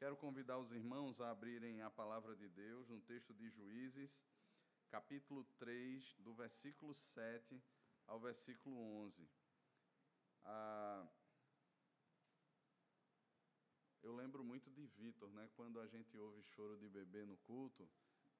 [0.00, 4.18] Quero convidar os irmãos a abrirem a palavra de Deus no texto de Juízes,
[4.88, 7.62] capítulo 3, do versículo 7
[8.06, 9.28] ao versículo 11.
[10.42, 11.06] Ah,
[14.02, 15.50] eu lembro muito de Vitor, né?
[15.54, 17.86] Quando a gente ouve choro de bebê no culto,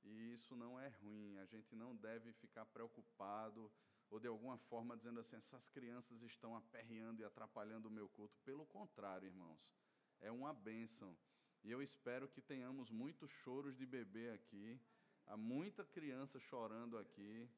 [0.02, 3.70] e isso não é ruim, a gente não deve ficar preocupado
[4.08, 8.34] ou de alguma forma dizendo assim, essas crianças estão aperreando e atrapalhando o meu culto.
[8.46, 9.60] Pelo contrário, irmãos,
[10.20, 11.14] é uma bênção.
[11.62, 14.80] E eu espero que tenhamos muitos choros de bebê aqui,
[15.26, 17.48] há muita criança chorando aqui,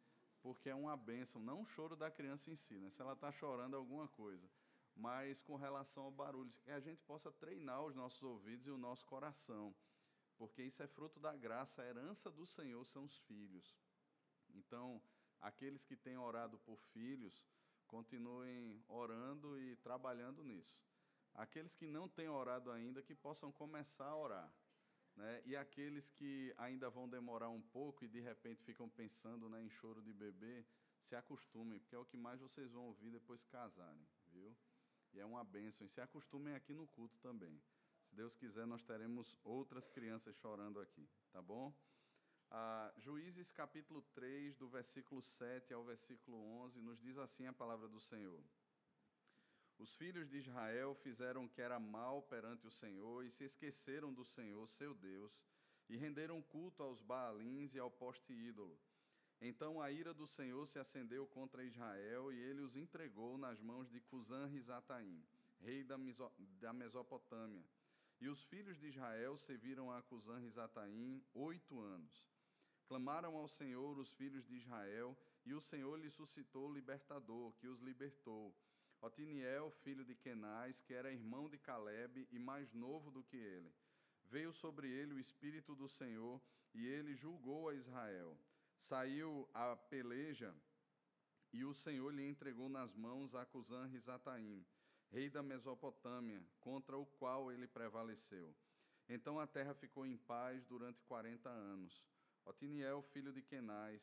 [0.40, 2.90] porque é uma bênção, não o choro da criança em si, né?
[2.90, 4.50] se ela está chorando alguma coisa,
[4.96, 8.76] mas com relação ao barulho, que a gente possa treinar os nossos ouvidos e o
[8.76, 9.72] nosso coração,
[10.36, 13.78] porque isso é fruto da graça, a herança do Senhor são os filhos.
[14.52, 15.00] Então,
[15.40, 17.46] aqueles que têm orado por filhos,
[17.86, 20.82] continuem orando e trabalhando nisso
[21.34, 24.52] aqueles que não têm orado ainda, que possam começar a orar.
[25.16, 25.42] Né?
[25.44, 29.70] E aqueles que ainda vão demorar um pouco e de repente ficam pensando né, em
[29.70, 30.64] choro de bebê,
[31.00, 34.56] se acostumem, porque é o que mais vocês vão ouvir depois casarem, viu?
[35.12, 35.84] E é uma bênção.
[35.84, 37.60] E se acostumem aqui no culto também.
[38.04, 41.74] Se Deus quiser, nós teremos outras crianças chorando aqui, tá bom?
[42.50, 47.88] Ah, Juízes capítulo 3, do versículo 7 ao versículo 11, nos diz assim a palavra
[47.88, 48.42] do Senhor.
[49.78, 54.12] Os filhos de Israel fizeram o que era mal perante o Senhor e se esqueceram
[54.12, 55.32] do Senhor, seu Deus,
[55.88, 58.78] e renderam culto aos Baalins e ao poste ídolo.
[59.40, 63.90] Então a ira do Senhor se acendeu contra Israel e ele os entregou nas mãos
[63.90, 65.20] de Cusã-Risataim,
[65.60, 67.64] rei da Mesopotâmia.
[68.20, 72.30] E os filhos de Israel serviram a Cusã-Risataim oito anos.
[72.86, 77.66] Clamaram ao Senhor os filhos de Israel, e o Senhor lhes suscitou o libertador, que
[77.66, 78.54] os libertou
[79.02, 83.74] Otiniel, filho de Kenaz, que era irmão de Caleb e mais novo do que ele.
[84.26, 86.40] Veio sobre ele o Espírito do Senhor
[86.72, 88.38] e ele julgou a Israel.
[88.78, 90.54] Saiu a peleja
[91.52, 94.64] e o Senhor lhe entregou nas mãos a Cusã Risataim,
[95.10, 98.54] rei da Mesopotâmia, contra o qual ele prevaleceu.
[99.08, 102.00] Então a terra ficou em paz durante quarenta anos.
[102.44, 104.00] Otiniel, filho de Kenaz,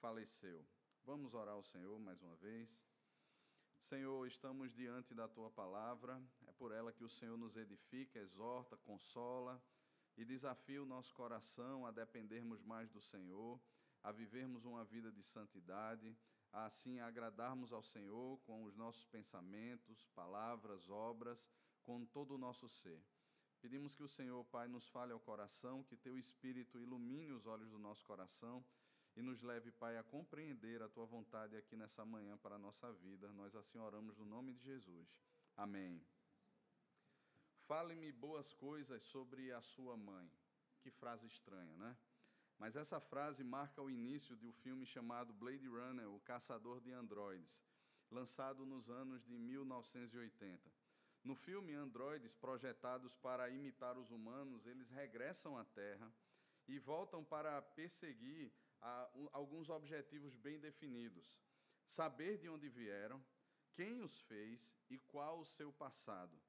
[0.00, 0.66] faleceu.
[1.04, 2.89] Vamos orar ao Senhor mais uma vez.
[3.80, 8.76] Senhor, estamos diante da tua palavra, é por ela que o Senhor nos edifica, exorta,
[8.76, 9.60] consola
[10.16, 13.60] e desafia o nosso coração a dependermos mais do Senhor,
[14.02, 16.16] a vivermos uma vida de santidade,
[16.52, 21.48] a assim agradarmos ao Senhor com os nossos pensamentos, palavras, obras,
[21.82, 23.02] com todo o nosso ser.
[23.60, 27.70] Pedimos que o Senhor, Pai, nos fale ao coração, que teu Espírito ilumine os olhos
[27.70, 28.64] do nosso coração
[29.20, 32.90] e nos leve, Pai, a compreender a tua vontade aqui nessa manhã para a nossa
[32.90, 33.30] vida.
[33.34, 35.14] Nós assim oramos no nome de Jesus.
[35.54, 36.02] Amém.
[37.66, 40.32] Fale-me boas coisas sobre a sua mãe.
[40.80, 41.94] Que frase estranha, né?
[42.58, 46.90] Mas essa frase marca o início de um filme chamado Blade Runner, O Caçador de
[46.90, 47.62] Androides,
[48.10, 50.72] lançado nos anos de 1980.
[51.22, 56.10] No filme, androides projetados para imitar os humanos, eles regressam à Terra
[56.66, 58.50] e voltam para perseguir
[59.32, 61.38] alguns objetivos bem definidos:
[61.88, 63.22] saber de onde vieram,
[63.72, 66.40] quem os fez e qual o seu passado.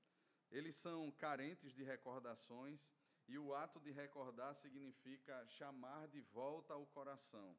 [0.49, 2.91] Eles são carentes de recordações
[3.27, 7.57] e o ato de recordar significa chamar de volta ao coração.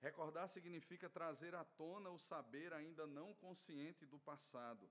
[0.00, 4.90] Recordar significa trazer à tona o saber ainda não consciente do passado.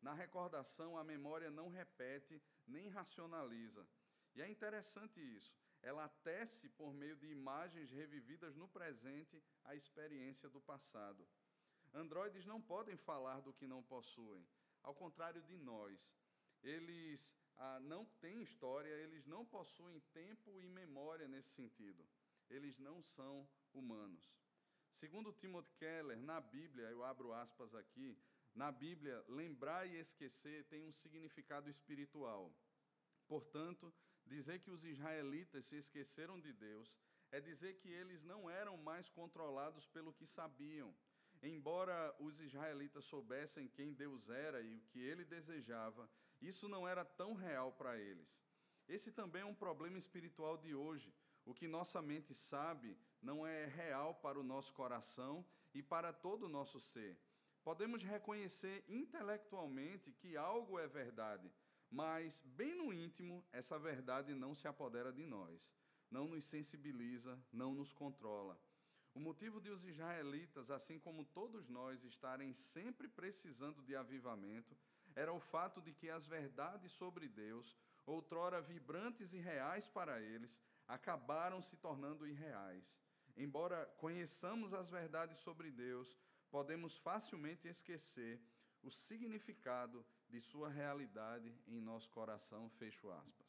[0.00, 3.86] Na recordação, a memória não repete nem racionaliza.
[4.34, 10.48] E é interessante isso ela tece por meio de imagens revividas no presente a experiência
[10.48, 11.24] do passado.
[11.94, 14.44] Androides não podem falar do que não possuem,
[14.82, 15.96] ao contrário de nós.
[16.60, 17.20] Eles
[17.56, 22.04] ah, não têm história, eles não possuem tempo e memória nesse sentido.
[22.50, 24.24] Eles não são humanos.
[24.90, 28.18] Segundo Timothy Keller, na Bíblia, eu abro aspas aqui,
[28.52, 32.52] na Bíblia, lembrar e esquecer tem um significado espiritual.
[33.28, 33.94] Portanto,
[34.26, 36.94] dizer que os israelitas se esqueceram de Deus
[37.30, 40.94] é dizer que eles não eram mais controlados pelo que sabiam.
[41.42, 46.08] Embora os israelitas soubessem quem Deus era e o que ele desejava,
[46.40, 48.28] isso não era tão real para eles.
[48.88, 51.12] Esse também é um problema espiritual de hoje.
[51.44, 55.44] O que nossa mente sabe não é real para o nosso coração
[55.74, 57.18] e para todo o nosso ser.
[57.62, 61.52] Podemos reconhecer intelectualmente que algo é verdade,
[61.96, 65.72] mas, bem no íntimo, essa verdade não se apodera de nós,
[66.10, 68.60] não nos sensibiliza, não nos controla.
[69.14, 74.76] O motivo de os israelitas, assim como todos nós, estarem sempre precisando de avivamento,
[75.14, 80.60] era o fato de que as verdades sobre Deus, outrora vibrantes e reais para eles,
[80.86, 83.00] acabaram se tornando irreais.
[83.34, 86.14] Embora conheçamos as verdades sobre Deus,
[86.50, 88.38] podemos facilmente esquecer
[88.82, 92.68] o significado de sua realidade em nosso coração.
[92.70, 93.46] Fecho aspas.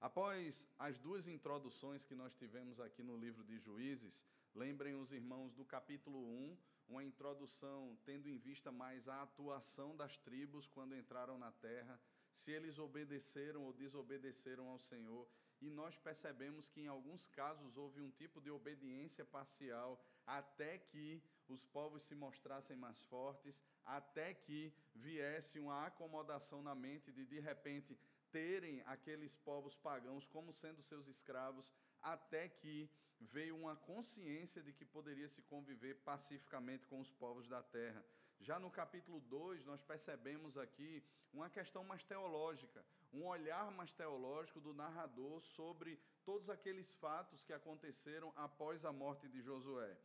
[0.00, 5.54] Após as duas introduções que nós tivemos aqui no livro de Juízes, lembrem os irmãos
[5.54, 11.38] do capítulo 1, uma introdução tendo em vista mais a atuação das tribos quando entraram
[11.38, 12.00] na terra,
[12.32, 15.28] se eles obedeceram ou desobedeceram ao Senhor.
[15.60, 21.22] E nós percebemos que em alguns casos houve um tipo de obediência parcial até que
[21.48, 27.40] os povos se mostrassem mais fortes, até que viesse uma acomodação na mente de de
[27.40, 27.98] repente
[28.30, 32.90] terem aqueles povos pagãos como sendo seus escravos, até que
[33.20, 38.04] veio uma consciência de que poderia se conviver pacificamente com os povos da terra.
[38.40, 44.60] Já no capítulo 2, nós percebemos aqui uma questão mais teológica, um olhar mais teológico
[44.60, 49.96] do narrador sobre todos aqueles fatos que aconteceram após a morte de Josué.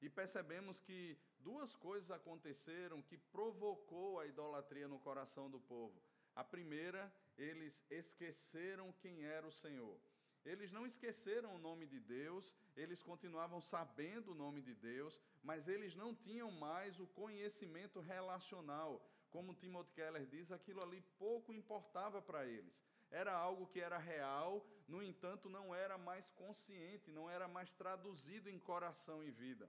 [0.00, 6.00] E percebemos que duas coisas aconteceram que provocou a idolatria no coração do povo.
[6.34, 9.98] A primeira, eles esqueceram quem era o Senhor.
[10.44, 15.66] Eles não esqueceram o nome de Deus, eles continuavam sabendo o nome de Deus, mas
[15.66, 19.04] eles não tinham mais o conhecimento relacional.
[19.30, 22.80] Como Timothy Keller diz, aquilo ali pouco importava para eles.
[23.10, 28.48] Era algo que era real, no entanto, não era mais consciente, não era mais traduzido
[28.48, 29.68] em coração e vida.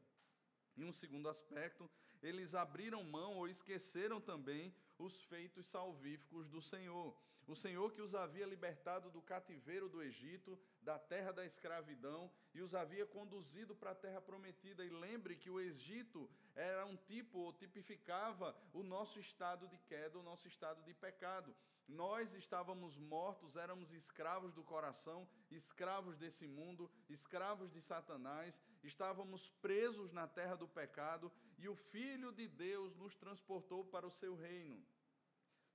[0.78, 1.90] E um segundo aspecto,
[2.22, 7.16] eles abriram mão ou esqueceram também os feitos salvíficos do Senhor.
[7.48, 12.62] O Senhor que os havia libertado do cativeiro do Egito, da terra da escravidão, e
[12.62, 14.84] os havia conduzido para a terra prometida.
[14.84, 20.20] E lembre que o Egito era um tipo, ou tipificava o nosso estado de queda,
[20.20, 21.56] o nosso estado de pecado.
[21.88, 30.12] Nós estávamos mortos, éramos escravos do coração, escravos desse mundo, escravos de Satanás, estávamos presos
[30.12, 34.86] na terra do pecado e o Filho de Deus nos transportou para o seu reino.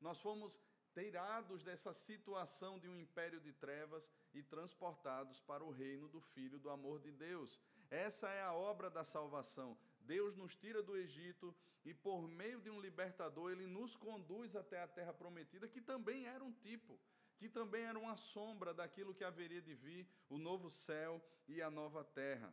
[0.02, 0.60] Nós fomos
[0.92, 6.58] tirados dessa situação de um império de trevas e transportados para o reino do Filho
[6.58, 7.60] do amor de Deus.
[7.90, 9.76] Essa é a obra da salvação.
[10.00, 11.54] Deus nos tira do Egito
[11.84, 16.26] e, por meio de um libertador, ele nos conduz até a terra prometida, que também
[16.26, 16.98] era um tipo,
[17.38, 21.70] que também era uma sombra daquilo que haveria de vir, o novo céu e a
[21.70, 22.52] nova terra.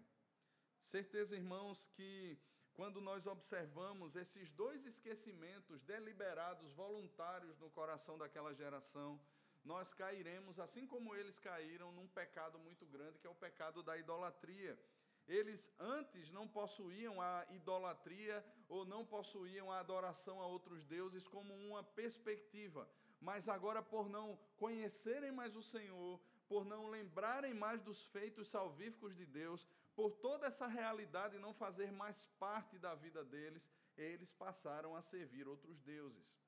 [0.82, 2.40] Certeza, irmãos, que
[2.74, 9.20] quando nós observamos esses dois esquecimentos deliberados, voluntários no coração daquela geração,
[9.64, 13.98] nós cairemos, assim como eles caíram, num pecado muito grande, que é o pecado da
[13.98, 14.80] idolatria.
[15.28, 21.54] Eles antes não possuíam a idolatria ou não possuíam a adoração a outros deuses como
[21.54, 22.90] uma perspectiva,
[23.22, 29.16] mas agora, por não conhecerem mais o Senhor, por não lembrarem mais dos feitos salvíficos
[29.16, 34.96] de Deus, por toda essa realidade não fazer mais parte da vida deles, eles passaram
[34.96, 36.40] a servir outros deuses.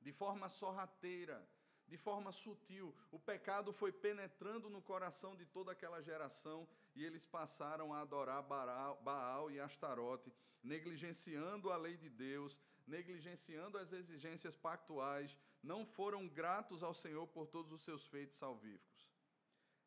[0.00, 1.48] De forma sorrateira,
[1.86, 7.26] de forma sutil, o pecado foi penetrando no coração de toda aquela geração e eles
[7.26, 10.32] passaram a adorar Baal e Astarote,
[10.62, 17.46] negligenciando a lei de Deus, negligenciando as exigências pactuais, não foram gratos ao Senhor por
[17.46, 19.13] todos os seus feitos salvíficos.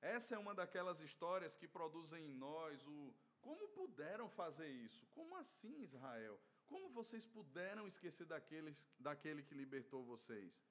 [0.02, 5.08] Essa é uma daquelas histórias que produzem em nós o como puderam fazer isso?
[5.12, 6.40] Como assim, Israel?
[6.66, 10.62] Como vocês puderam esquecer daqueles, daquele que libertou vocês?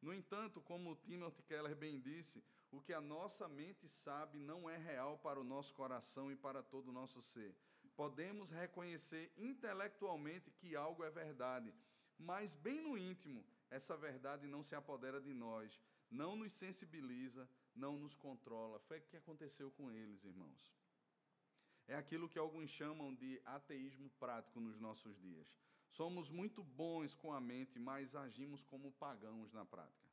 [0.00, 4.78] No entanto, como Timothy Keller bem disse, o que a nossa mente sabe não é
[4.78, 7.54] real para o nosso coração e para todo o nosso ser.
[7.94, 11.72] Podemos reconhecer intelectualmente que algo é verdade,
[12.18, 15.78] mas bem no íntimo, essa verdade não se apodera de nós,
[16.10, 18.78] não nos sensibiliza, não nos controla.
[18.80, 20.72] Foi o que aconteceu com eles, irmãos.
[21.86, 25.48] É aquilo que alguns chamam de ateísmo prático nos nossos dias.
[25.90, 30.10] Somos muito bons com a mente, mas agimos como pagãos na prática.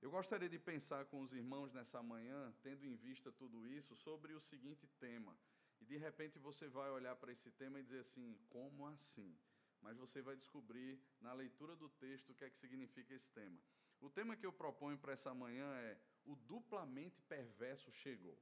[0.00, 4.32] Eu gostaria de pensar com os irmãos nessa manhã, tendo em vista tudo isso, sobre
[4.34, 5.36] o seguinte tema.
[5.80, 9.36] E de repente você vai olhar para esse tema e dizer assim: como assim?
[9.82, 13.60] Mas você vai descobrir na leitura do texto o que é que significa esse tema.
[14.00, 18.38] O tema que eu proponho para essa manhã é o duplamente perverso chegou.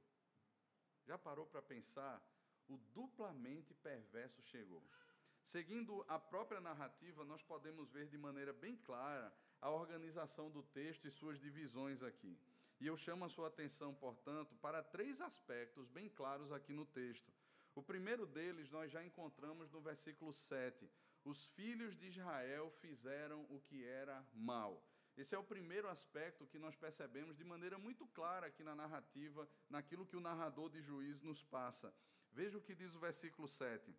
[1.05, 2.21] Já parou para pensar?
[2.67, 4.83] O duplamente perverso chegou.
[5.43, 11.05] Seguindo a própria narrativa, nós podemos ver de maneira bem clara a organização do texto
[11.05, 12.37] e suas divisões aqui.
[12.79, 17.31] E eu chamo a sua atenção, portanto, para três aspectos bem claros aqui no texto.
[17.75, 20.89] O primeiro deles nós já encontramos no versículo 7.
[21.23, 24.83] Os filhos de Israel fizeram o que era mal.
[25.17, 29.47] Esse é o primeiro aspecto que nós percebemos de maneira muito clara aqui na narrativa,
[29.69, 31.93] naquilo que o narrador de Juízes nos passa.
[32.31, 33.95] Veja o que diz o versículo 7.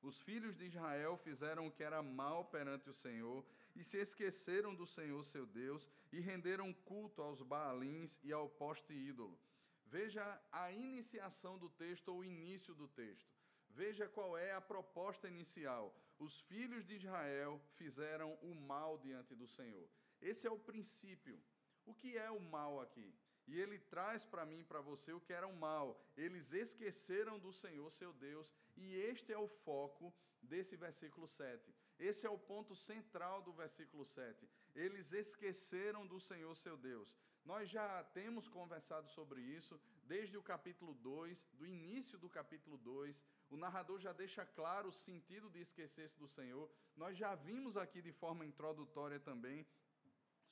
[0.00, 3.44] Os filhos de Israel fizeram o que era mal perante o Senhor
[3.76, 8.94] e se esqueceram do Senhor seu Deus e renderam culto aos Baalins e ao poste
[8.94, 9.38] ídolo.
[9.84, 13.30] Veja a iniciação do texto ou o início do texto.
[13.68, 15.94] Veja qual é a proposta inicial.
[16.18, 19.88] Os filhos de Israel fizeram o mal diante do Senhor.
[20.20, 21.40] Esse é o princípio.
[21.84, 23.14] O que é o mal aqui?
[23.46, 26.00] E ele traz para mim e para você o que era o mal.
[26.16, 31.74] Eles esqueceram do Senhor seu Deus, e este é o foco desse versículo 7.
[31.98, 34.48] Esse é o ponto central do versículo 7.
[34.74, 37.14] Eles esqueceram do Senhor seu Deus.
[37.44, 43.22] Nós já temos conversado sobre isso desde o capítulo 2, do início do capítulo 2.
[43.48, 46.70] O narrador já deixa claro o sentido de esquecer-se do Senhor.
[46.96, 49.66] Nós já vimos aqui de forma introdutória também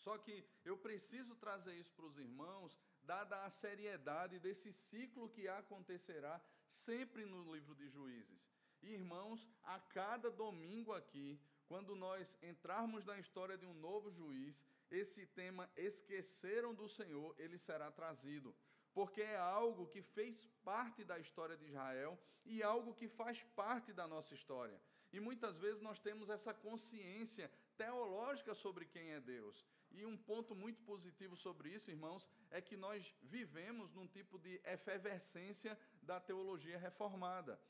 [0.04, 5.46] só que eu preciso trazer isso para os irmãos, dada a seriedade desse ciclo que
[5.48, 8.42] acontecerá sempre no livro de Juízes.
[8.82, 15.26] Irmãos, a cada domingo aqui, quando nós entrarmos na história de um novo juiz, esse
[15.26, 18.54] tema esqueceram do Senhor, ele será trazido,
[18.94, 23.92] porque é algo que fez parte da história de Israel e algo que faz parte
[23.92, 24.80] da nossa história.
[25.12, 29.66] E muitas vezes nós temos essa consciência teológica sobre quem é Deus.
[29.98, 34.60] E um ponto muito positivo sobre isso, irmãos, é que nós vivemos num tipo de
[34.64, 37.60] efervescência da teologia reformada.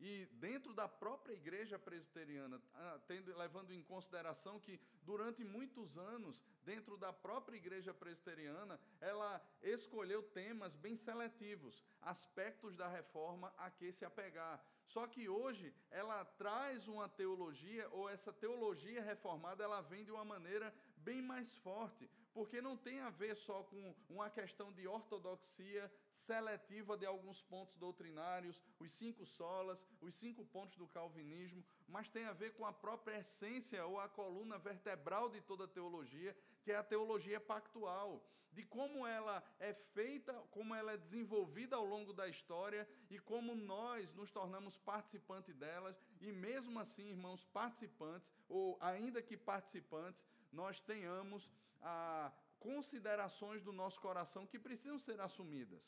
[0.00, 6.42] E dentro da própria igreja presbiteriana, ah, tendo, levando em consideração que durante muitos anos,
[6.64, 13.92] dentro da própria igreja presbiteriana, ela escolheu temas bem seletivos, aspectos da reforma a que
[13.92, 14.64] se apegar.
[14.86, 20.24] Só que hoje ela traz uma teologia, ou essa teologia reformada, ela vem de uma
[20.24, 20.74] maneira
[21.04, 26.96] bem mais forte, porque não tem a ver só com uma questão de ortodoxia seletiva
[26.96, 32.32] de alguns pontos doutrinários, os cinco solas, os cinco pontos do calvinismo, mas tem a
[32.32, 36.76] ver com a própria essência ou a coluna vertebral de toda a teologia, que é
[36.76, 42.28] a teologia pactual, de como ela é feita, como ela é desenvolvida ao longo da
[42.28, 49.22] história e como nós nos tornamos participantes delas, e mesmo assim, irmãos, participantes, ou ainda
[49.22, 51.50] que participantes, nós tenhamos
[51.82, 55.84] ah, considerações do nosso coração que precisam ser assumidas.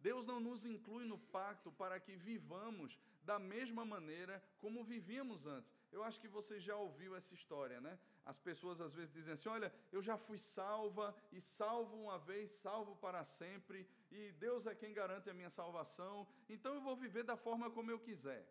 [0.00, 5.72] Deus não nos inclui no pacto para que vivamos da mesma maneira como vivíamos antes.
[5.90, 7.98] Eu acho que você já ouviu essa história, né?
[8.24, 12.50] As pessoas às vezes dizem assim: olha, eu já fui salva e salvo uma vez,
[12.50, 17.24] salvo para sempre, e Deus é quem garante a minha salvação, então eu vou viver
[17.24, 18.46] da forma como eu quiser.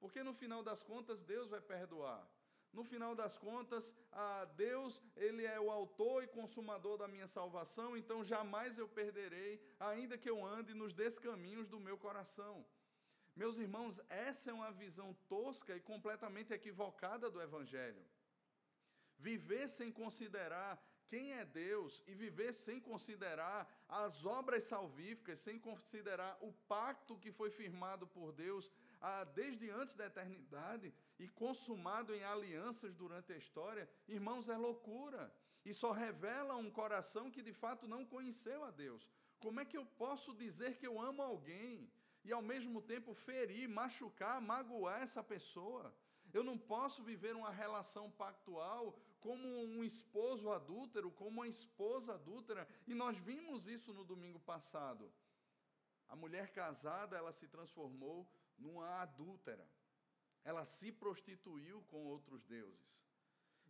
[0.00, 2.26] Porque no final das contas, Deus vai perdoar.
[2.72, 3.94] No final das contas,
[4.56, 10.16] Deus, Ele é o autor e consumador da minha salvação, então jamais eu perderei, ainda
[10.16, 12.64] que eu ande nos descaminhos do meu coração.
[13.34, 18.04] Meus irmãos, essa é uma visão tosca e completamente equivocada do Evangelho.
[19.18, 26.38] Viver sem considerar quem é Deus e viver sem considerar as obras salvíficas, sem considerar
[26.40, 28.70] o pacto que foi firmado por Deus
[29.34, 35.32] desde antes da eternidade e consumado em alianças durante a história, irmãos, é loucura.
[35.64, 39.08] E só revela um coração que de fato não conheceu a Deus.
[39.38, 41.90] Como é que eu posso dizer que eu amo alguém
[42.24, 45.94] e ao mesmo tempo ferir, machucar, magoar essa pessoa?
[46.32, 52.66] Eu não posso viver uma relação pactual como um esposo adúltero, como uma esposa adúltera,
[52.86, 55.12] e nós vimos isso no domingo passado.
[56.08, 58.28] A mulher casada, ela se transformou
[58.60, 59.66] numa adúltera.
[60.44, 63.10] Ela se prostituiu com outros deuses.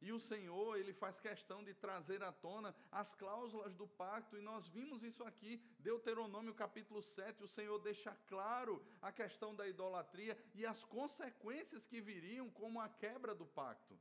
[0.02, 4.40] E o Senhor, ele faz questão de trazer à tona as cláusulas do pacto, e
[4.40, 10.38] nós vimos isso aqui, Deuteronômio capítulo 7, o Senhor deixa claro a questão da idolatria
[10.54, 13.98] e as consequências que viriam como a quebra do pacto.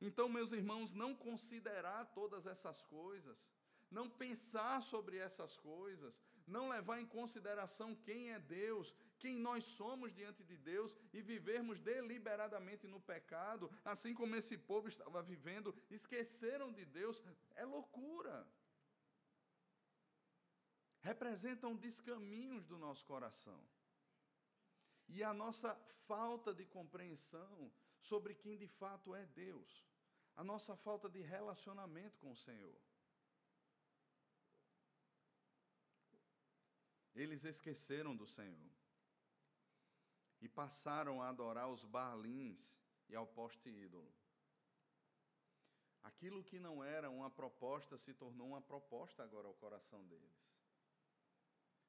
[0.00, 3.50] Então, meus irmãos, não considerar todas essas coisas,
[3.90, 10.12] não pensar sobre essas coisas, não levar em consideração quem é Deus, quem nós somos
[10.12, 16.70] diante de Deus e vivermos deliberadamente no pecado, assim como esse povo estava vivendo, esqueceram
[16.72, 17.22] de Deus,
[17.54, 18.46] é loucura.
[21.00, 23.60] Representam descaminhos do nosso coração.
[25.08, 25.74] E a nossa
[26.06, 29.86] falta de compreensão sobre quem de fato é Deus,
[30.36, 32.78] a nossa falta de relacionamento com o Senhor.
[37.14, 38.76] Eles esqueceram do Senhor
[40.40, 42.74] e passaram a adorar os Baalins
[43.08, 44.12] e ao poste ídolo.
[46.02, 50.46] Aquilo que não era uma proposta se tornou uma proposta agora ao coração deles.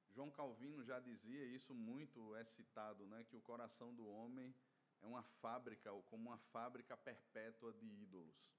[0.09, 4.55] João Calvino já dizia isso muito é citado, né, que o coração do homem
[5.01, 8.51] é uma fábrica ou como uma fábrica perpétua de ídolos.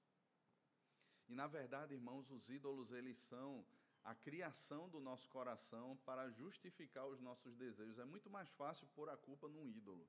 [1.27, 3.65] E na verdade, irmãos, os ídolos eles são
[4.03, 7.99] a criação do nosso coração para justificar os nossos desejos.
[7.99, 10.07] É muito mais fácil pôr a culpa num ídolo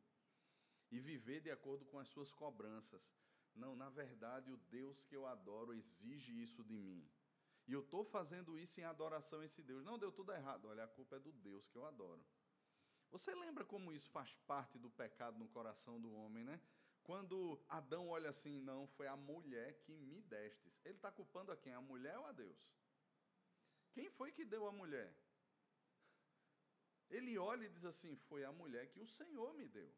[0.91, 3.15] e viver de acordo com as suas cobranças.
[3.55, 7.09] Não, na verdade, o Deus que eu adoro exige isso de mim.
[7.67, 9.85] E eu estou fazendo isso em adoração a esse Deus.
[9.85, 10.67] Não, deu tudo errado.
[10.67, 12.25] Olha, a culpa é do Deus que eu adoro.
[13.11, 16.61] Você lembra como isso faz parte do pecado no coração do homem, né?
[17.03, 20.81] Quando Adão olha assim, não, foi a mulher que me destes.
[20.85, 21.73] Ele está culpando a quem?
[21.73, 22.69] A mulher ou a Deus?
[23.93, 25.13] Quem foi que deu a mulher?
[27.09, 29.93] Ele olha e diz assim: Foi a mulher que o Senhor me deu.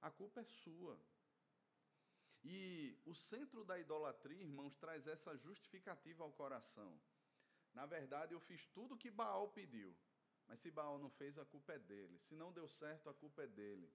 [0.00, 0.98] A culpa é sua.
[2.44, 7.00] E o centro da idolatria, irmãos, traz essa justificativa ao coração.
[7.72, 9.96] Na verdade, eu fiz tudo o que Baal pediu.
[10.46, 12.18] Mas se Baal não fez, a culpa é dele.
[12.18, 13.90] Se não deu certo, a culpa é dele.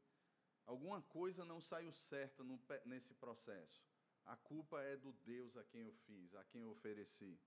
[0.65, 2.43] Alguma coisa não saiu certa
[2.85, 3.85] nesse processo.
[4.25, 7.39] A culpa é do Deus a quem eu fiz, a quem eu ofereci.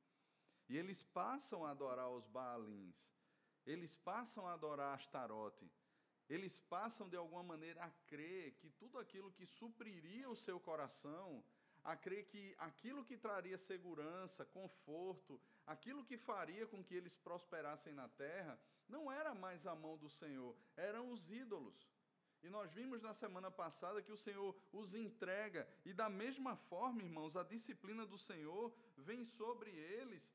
[0.71, 2.99] E eles passam a adorar os Baalins.
[3.73, 5.69] Eles passam a adorar Astarote
[6.31, 11.43] eles passam de alguma maneira a crer que tudo aquilo que supriria o seu coração,
[11.83, 17.93] a crer que aquilo que traria segurança, conforto, aquilo que faria com que eles prosperassem
[17.93, 18.57] na terra,
[18.89, 21.91] não era mais a mão do Senhor, eram os ídolos.
[22.45, 27.03] E nós vimos na semana passada que o Senhor os entrega, e da mesma forma,
[27.03, 30.31] irmãos, a disciplina do Senhor vem sobre eles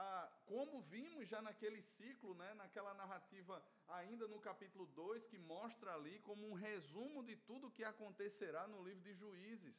[0.00, 3.54] ah, como vimos já naquele ciclo, né, naquela narrativa
[3.88, 8.82] ainda no capítulo 2, que mostra ali como um resumo de tudo que acontecerá no
[8.82, 9.78] livro de Juízes.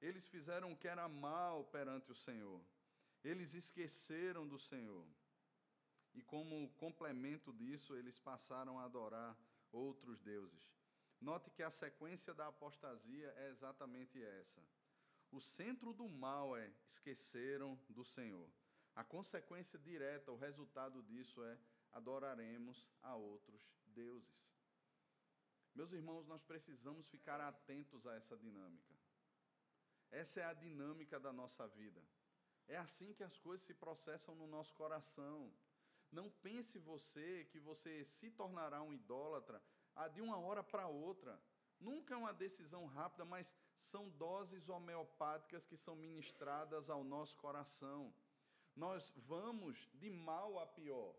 [0.00, 2.60] Eles fizeram o que era mal perante o Senhor.
[3.24, 5.06] Eles esqueceram do Senhor.
[6.14, 9.36] E como complemento disso, eles passaram a adorar
[9.72, 10.70] outros deuses.
[11.20, 14.62] Note que a sequência da apostasia é exatamente essa.
[15.30, 18.48] O centro do mal é esqueceram do Senhor.
[18.94, 21.58] A consequência direta, o resultado disso é
[21.92, 24.48] adoraremos a outros deuses.
[25.74, 28.94] Meus irmãos, nós precisamos ficar atentos a essa dinâmica.
[30.10, 32.02] Essa é a dinâmica da nossa vida.
[32.66, 35.52] É assim que as coisas se processam no nosso coração.
[36.10, 39.62] Não pense você que você se tornará um idólatra
[40.14, 41.40] de uma hora para outra.
[41.78, 48.12] Nunca é uma decisão rápida, mas são doses homeopáticas que são ministradas ao nosso coração.
[48.74, 51.14] Nós vamos de mal a pior.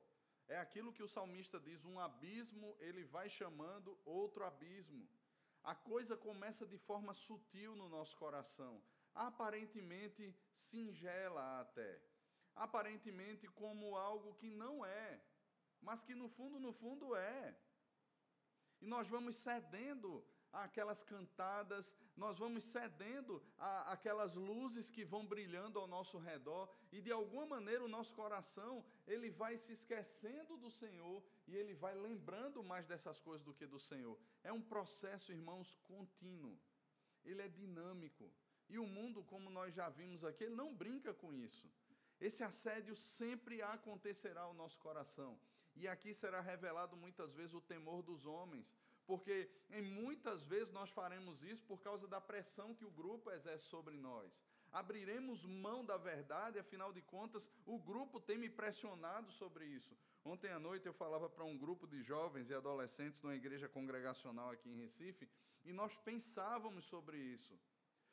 [0.48, 5.08] É aquilo que o salmista diz: um abismo, ele vai chamando outro abismo.
[5.64, 8.82] A coisa começa de forma sutil no nosso coração,
[9.14, 12.02] aparentemente singela até,
[12.56, 15.22] aparentemente como algo que não é,
[15.82, 17.56] mas que no fundo, no fundo é.
[18.82, 25.80] E nós vamos cedendo aquelas cantadas, nós vamos cedendo a aquelas luzes que vão brilhando
[25.80, 28.74] ao nosso redor e de alguma maneira o nosso coração,
[29.08, 33.66] ele vai se esquecendo do Senhor e ele vai lembrando mais dessas coisas do que
[33.66, 34.18] do Senhor.
[34.44, 36.60] É um processo, irmãos, contínuo.
[37.24, 38.30] Ele é dinâmico.
[38.68, 41.68] E o mundo, como nós já vimos aqui, ele não brinca com isso.
[42.20, 45.40] Esse assédio sempre acontecerá ao nosso coração.
[45.76, 48.68] E aqui será revelado muitas vezes o temor dos homens,
[49.10, 53.66] porque em muitas vezes nós faremos isso por causa da pressão que o grupo exerce
[53.66, 54.40] sobre nós.
[54.72, 59.98] Abriremos mão da verdade, afinal de contas, o grupo tem me pressionado sobre isso.
[60.24, 64.52] Ontem à noite eu falava para um grupo de jovens e adolescentes numa igreja congregacional
[64.52, 65.28] aqui em Recife,
[65.66, 67.60] e nós pensávamos sobre isso.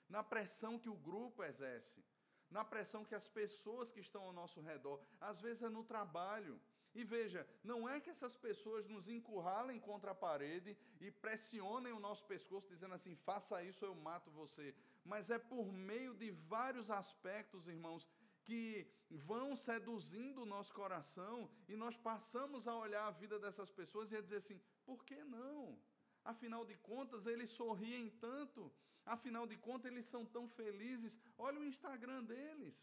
[0.08, 2.02] Na pressão que o grupo exerce,
[2.50, 6.58] na pressão que as pessoas que estão ao nosso redor, às vezes é no trabalho,
[7.00, 12.04] e veja, não é que essas pessoas nos encurralem contra a parede e pressionem o
[12.06, 14.74] nosso pescoço, dizendo assim: faça isso, eu mato você.
[15.04, 18.08] Mas é por meio de vários aspectos, irmãos,
[18.46, 18.62] que
[19.10, 24.16] vão seduzindo o nosso coração e nós passamos a olhar a vida dessas pessoas e
[24.16, 25.78] a dizer assim: por que não?
[26.24, 28.72] Afinal de contas, eles sorriem tanto,
[29.04, 31.20] afinal de contas, eles são tão felizes.
[31.36, 32.76] Olha o Instagram deles.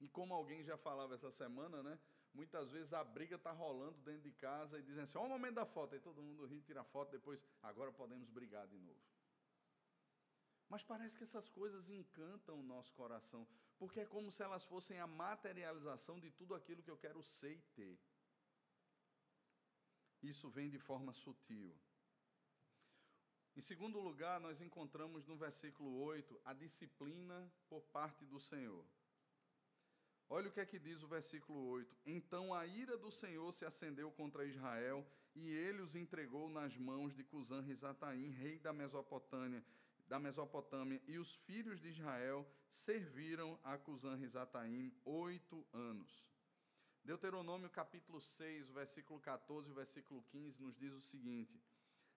[0.00, 1.98] E como alguém já falava essa semana, né?
[2.34, 5.54] Muitas vezes a briga está rolando dentro de casa e dizem assim: ó, o momento
[5.54, 9.00] da foto, aí todo mundo ri, tira a foto, depois, agora podemos brigar de novo.
[10.68, 13.46] Mas parece que essas coisas encantam o nosso coração,
[13.78, 17.52] porque é como se elas fossem a materialização de tudo aquilo que eu quero ser
[17.52, 17.98] e ter.
[20.22, 21.76] Isso vem de forma sutil.
[23.54, 28.84] Em segundo lugar, nós encontramos no versículo 8 a disciplina por parte do Senhor.
[30.28, 33.64] Olha o que é que diz o versículo 8: Então a ira do Senhor se
[33.64, 39.64] acendeu contra Israel, e ele os entregou nas mãos de Cusã Risataim, rei da Mesopotâmia,
[40.06, 46.24] da Mesopotâmia, e os filhos de Israel serviram a Cusã Risataim oito anos.
[47.04, 51.62] Deuteronômio capítulo 6, versículo 14 e versículo 15 nos diz o seguinte: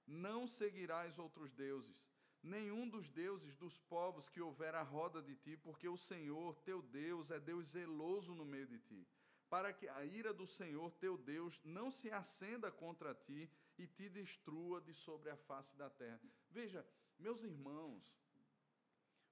[0.05, 2.07] Não seguirás outros deuses,
[2.47, 6.81] nenhum dos deuses dos povos que houver à roda de ti, porque o Senhor, teu
[6.81, 9.07] Deus, é Deus zeloso no meio de ti,
[9.49, 14.09] para que a ira do Senhor, teu Deus, não se acenda contra ti e te
[14.09, 16.21] destrua de sobre a face da terra.
[16.49, 16.85] Veja,
[17.19, 18.03] meus irmãos,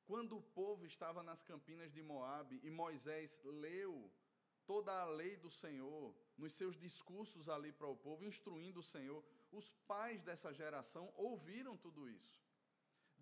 [0.06, 4.12] quando o povo estava nas campinas de Moabe e Moisés leu
[4.65, 9.23] toda a lei do Senhor, nos seus discursos ali para o povo, instruindo o Senhor,
[9.51, 12.44] os pais dessa geração ouviram tudo isso.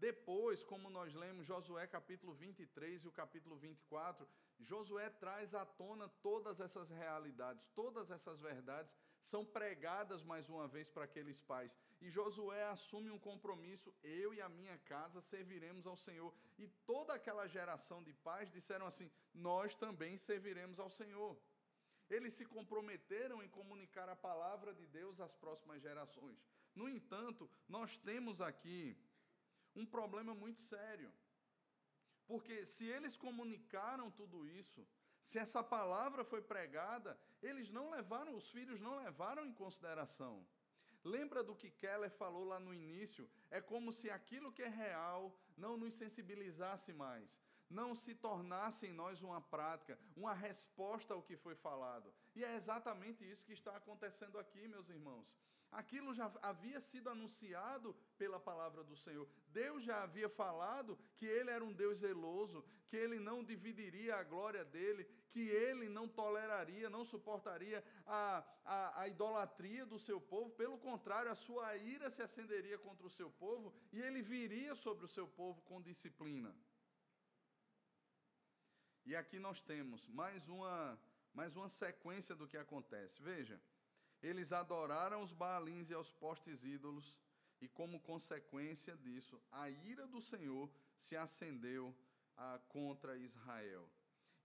[0.04, 4.28] Depois, como nós lemos Josué capítulo 23 e o capítulo 24,
[4.60, 10.90] Josué traz à tona todas essas realidades, todas essas verdades são pregadas mais uma vez
[10.90, 11.78] para aqueles pais.
[12.02, 16.34] E Josué assume um compromisso: eu e a minha casa serviremos ao Senhor.
[16.58, 21.40] E toda aquela geração de pais disseram assim: nós também serviremos ao Senhor.
[22.10, 26.46] Eles se comprometeram em comunicar a palavra de Deus às próximas gerações.
[26.76, 28.98] No entanto, nós temos aqui
[29.76, 31.12] um problema muito sério.
[32.26, 34.88] Porque se eles comunicaram tudo isso,
[35.22, 40.46] se essa palavra foi pregada, eles não levaram, os filhos não levaram em consideração.
[41.04, 43.30] Lembra do que Keller falou lá no início?
[43.52, 47.38] É como se aquilo que é real não nos sensibilizasse mais,
[47.70, 52.14] não se tornasse em nós uma prática, uma resposta ao que foi falado.
[52.36, 55.28] E é exatamente isso que está acontecendo aqui, meus irmãos.
[55.74, 59.28] Aquilo já havia sido anunciado pela palavra do Senhor.
[59.48, 64.24] Deus já havia falado que Ele era um Deus zeloso, que Ele não dividiria a
[64.24, 70.52] glória dele, que Ele não toleraria, não suportaria a, a, a idolatria do seu povo.
[70.52, 75.06] Pelo contrário, a sua ira se acenderia contra o seu povo e Ele viria sobre
[75.06, 76.56] o seu povo com disciplina.
[79.06, 81.00] E aqui nós temos mais uma,
[81.34, 83.22] mais uma sequência do que acontece.
[83.22, 83.60] Veja.
[84.24, 87.14] Eles adoraram os Baalins e aos postes ídolos,
[87.60, 91.94] e como consequência disso, a ira do Senhor se acendeu
[92.38, 93.90] ah, contra Israel.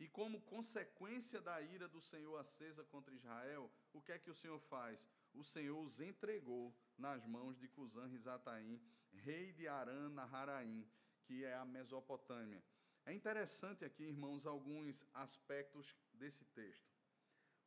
[0.00, 4.34] E como consequência da ira do Senhor acesa contra Israel, o que é que o
[4.34, 5.04] Senhor faz?
[5.32, 8.80] O Senhor os entregou nas mãos de Cusã Risataim,
[9.12, 10.84] rei de Arã Naharaim,
[11.24, 12.62] que é a Mesopotâmia.
[13.04, 16.97] É interessante aqui, irmãos, alguns aspectos desse texto.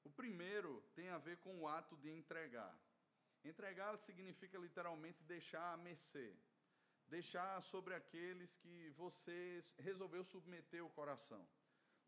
[0.04, 2.76] O primeiro tem a ver com o ato de entregar.
[3.44, 6.36] Entregar significa literalmente deixar a mercê,
[7.08, 11.48] deixar sobre aqueles que você resolveu submeter o coração.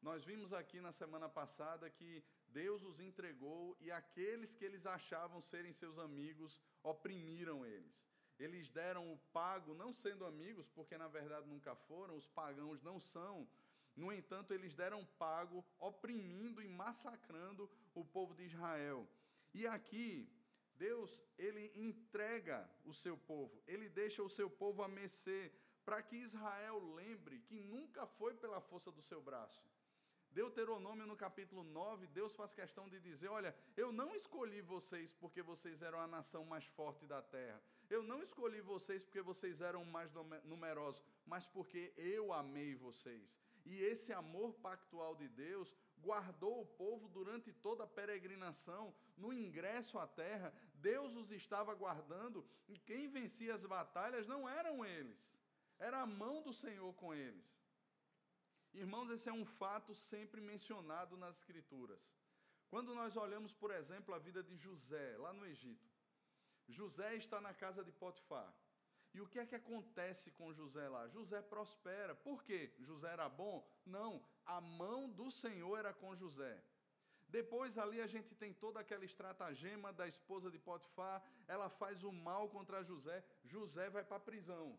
[0.01, 5.41] Nós vimos aqui na semana passada que Deus os entregou e aqueles que eles achavam
[5.41, 7.95] serem seus amigos oprimiram eles.
[8.37, 12.99] Eles deram o pago, não sendo amigos, porque na verdade nunca foram, os pagãos não
[12.99, 13.47] são
[13.95, 19.07] no entanto, eles deram pago, oprimindo e massacrando o povo de Israel.
[19.53, 20.27] E aqui,
[20.75, 25.51] Deus, ele entrega o seu povo, ele deixa o seu povo a mercê,
[25.85, 29.63] para que Israel lembre que nunca foi pela força do seu braço.
[30.31, 35.43] Deuteronômio no capítulo 9, Deus faz questão de dizer: Olha, eu não escolhi vocês porque
[35.43, 37.61] vocês eram a nação mais forte da terra.
[37.87, 40.11] Eu não escolhi vocês porque vocês eram mais
[40.43, 43.37] numerosos, mas porque eu amei vocês.
[43.65, 49.97] E esse amor pactual de Deus guardou o povo durante toda a peregrinação, no ingresso
[49.97, 50.53] à terra.
[50.75, 55.31] Deus os estava guardando e quem vencia as batalhas não eram eles,
[55.79, 57.57] era a mão do Senhor com eles.
[58.73, 62.01] Irmãos, esse é um fato sempre mencionado nas Escrituras.
[62.67, 65.87] Quando nós olhamos, por exemplo, a vida de José, lá no Egito,
[66.67, 68.51] José está na casa de Potifar.
[69.13, 71.07] E o que é que acontece com José lá?
[71.07, 72.15] José prospera.
[72.15, 72.73] Por quê?
[72.79, 73.65] José era bom?
[73.85, 76.63] Não, a mão do Senhor era com José.
[77.29, 82.11] Depois ali a gente tem toda aquela estratagema da esposa de Potifar, ela faz o
[82.11, 84.77] mal contra José, José vai para a prisão.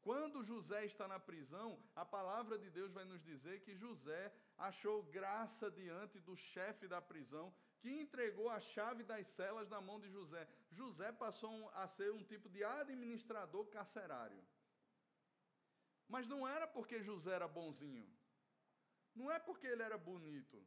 [0.00, 5.02] Quando José está na prisão, a palavra de Deus vai nos dizer que José achou
[5.04, 10.08] graça diante do chefe da prisão que entregou a chave das celas na mão de
[10.08, 10.48] José.
[10.70, 14.42] José passou a ser um tipo de administrador carcerário.
[16.08, 18.08] Mas não era porque José era bonzinho.
[19.14, 20.64] Não é porque ele era bonito.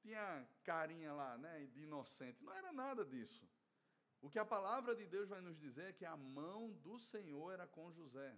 [0.00, 2.42] Tinha carinha lá, né, de inocente.
[2.42, 3.48] Não era nada disso.
[4.20, 7.52] O que a palavra de Deus vai nos dizer é que a mão do Senhor
[7.52, 8.36] era com José.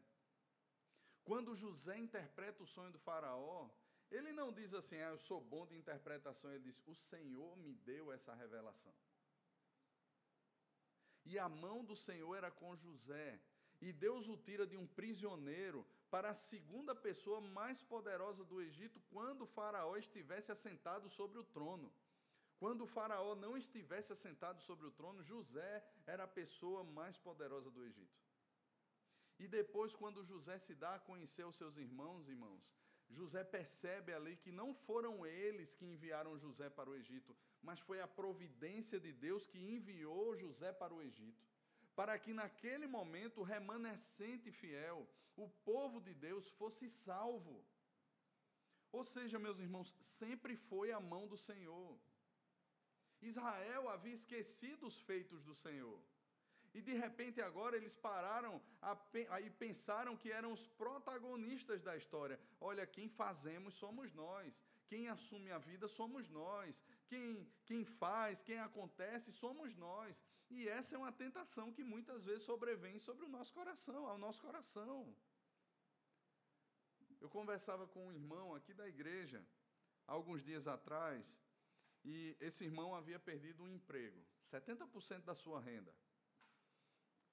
[1.24, 3.70] Quando José interpreta o sonho do Faraó,
[4.10, 7.72] ele não diz assim, ah, eu sou bom de interpretação, ele diz, o Senhor me
[7.90, 8.92] deu essa revelação.
[11.24, 13.40] E a mão do Senhor era com José,
[13.80, 19.00] e Deus o tira de um prisioneiro para a segunda pessoa mais poderosa do Egito
[19.10, 21.92] quando o Faraó estivesse assentado sobre o trono.
[22.58, 25.72] Quando o Faraó não estivesse assentado sobre o trono, José
[26.06, 28.18] era a pessoa mais poderosa do Egito.
[29.38, 32.62] E depois, quando José se dá a conhecer os seus irmãos, irmãos,
[33.18, 38.00] José percebe ali que não foram eles que enviaram José para o Egito, mas foi
[38.00, 41.44] a providência de Deus que enviou José para o Egito.
[41.94, 47.64] Para que naquele momento o remanescente fiel, o povo de Deus, fosse salvo.
[48.92, 51.98] Ou seja, meus irmãos, sempre foi a mão do Senhor.
[53.20, 56.00] Israel havia esquecido os feitos do Senhor.
[56.72, 58.62] E de repente agora eles pararam
[59.44, 62.38] e pensaram que eram os protagonistas da história.
[62.60, 64.60] Olha, quem fazemos somos nós.
[64.86, 66.82] Quem assume a vida somos nós.
[67.08, 67.24] Quem,
[67.64, 70.22] quem faz, quem acontece somos nós.
[70.48, 74.40] E essa é uma tentação que muitas vezes sobrevém sobre o nosso coração, ao nosso
[74.40, 75.14] coração.
[77.20, 79.44] Eu conversava com um irmão aqui da igreja,
[80.06, 81.38] alguns dias atrás,
[82.04, 85.94] e esse irmão havia perdido um emprego, 70% da sua renda.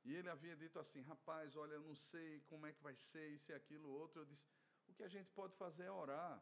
[0.08, 3.28] E ele havia dito assim: rapaz, olha, eu não sei como é que vai ser
[3.36, 4.22] isso e aquilo outro.
[4.22, 4.46] Eu disse:
[4.88, 6.42] o que a gente pode fazer é orar.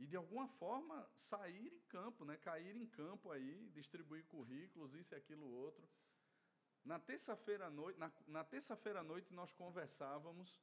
[0.00, 2.36] E de alguma forma sair em campo, né?
[2.38, 5.88] cair em campo aí, distribuir currículos, isso e aquilo outro.
[6.84, 10.60] Na terça-feira à noite, na, na terça-feira à noite nós conversávamos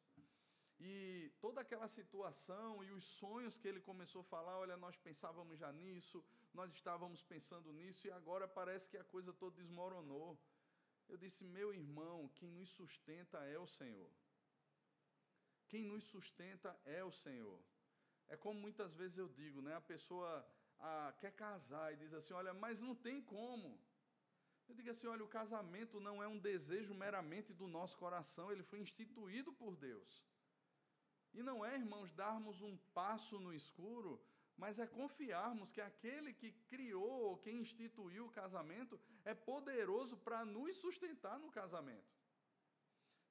[0.80, 5.58] e toda aquela situação e os sonhos que ele começou a falar, olha, nós pensávamos
[5.58, 6.24] já nisso,
[6.54, 10.38] nós estávamos pensando nisso e agora parece que a coisa toda desmoronou.
[11.12, 14.12] Eu disse: Meu irmão, quem nos sustenta é o Senhor.
[15.68, 17.60] Quem nos sustenta é o Senhor.
[18.34, 19.76] É como muitas vezes eu digo, né?
[19.76, 20.30] A pessoa
[21.20, 23.70] quer casar e diz assim: Olha, mas não tem como.
[24.72, 28.64] Eu digo assim: olha, o casamento não é um desejo meramente do nosso coração, ele
[28.64, 30.12] foi instituído por Deus.
[31.34, 34.12] E não é, irmãos, darmos um passo no escuro
[34.62, 40.76] mas é confiarmos que aquele que criou ou instituiu o casamento é poderoso para nos
[40.76, 42.14] sustentar no casamento.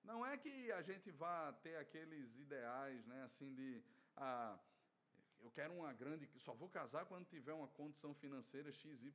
[0.02, 3.80] Não é que a gente vá ter aqueles ideais, né, assim de
[4.16, 4.58] ah,
[5.38, 9.14] eu quero uma grande, só vou casar quando tiver uma condição financeira XYZ,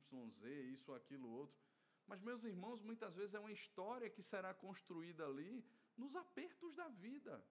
[0.72, 1.60] isso, aquilo, outro.
[2.06, 5.62] Mas meus irmãos, muitas vezes é uma história que será construída ali
[5.98, 7.44] nos apertos da vida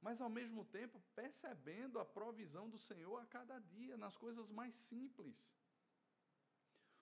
[0.00, 4.74] mas ao mesmo tempo percebendo a provisão do Senhor a cada dia, nas coisas mais
[4.74, 5.48] simples.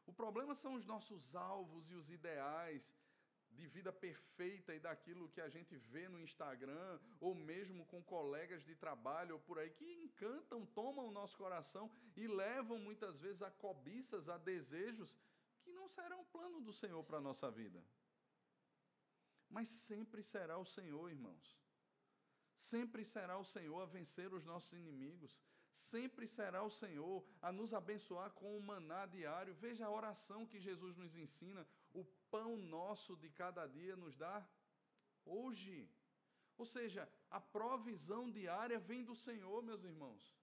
[0.07, 2.93] O problema são os nossos alvos e os ideais
[3.51, 8.65] de vida perfeita e daquilo que a gente vê no Instagram, ou mesmo com colegas
[8.65, 13.43] de trabalho ou por aí, que encantam, tomam o nosso coração e levam muitas vezes
[13.43, 15.19] a cobiças, a desejos
[15.63, 17.83] que não serão plano do Senhor para a nossa vida.
[19.49, 21.59] Mas sempre será o Senhor, irmãos.
[22.59, 25.40] Sempre será o Senhor a vencer os nossos inimigos.
[25.71, 29.55] Sempre será o Senhor a nos abençoar com o maná diário.
[29.55, 31.64] Veja a oração que Jesus nos ensina.
[31.94, 34.44] O pão nosso de cada dia nos dá
[35.25, 35.88] hoje.
[36.57, 40.37] Ou seja, a provisão diária vem do Senhor, meus irmãos.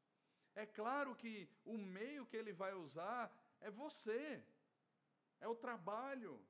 [0.56, 4.42] É claro que o meio que ele vai usar é você,
[5.42, 6.42] é o trabalho,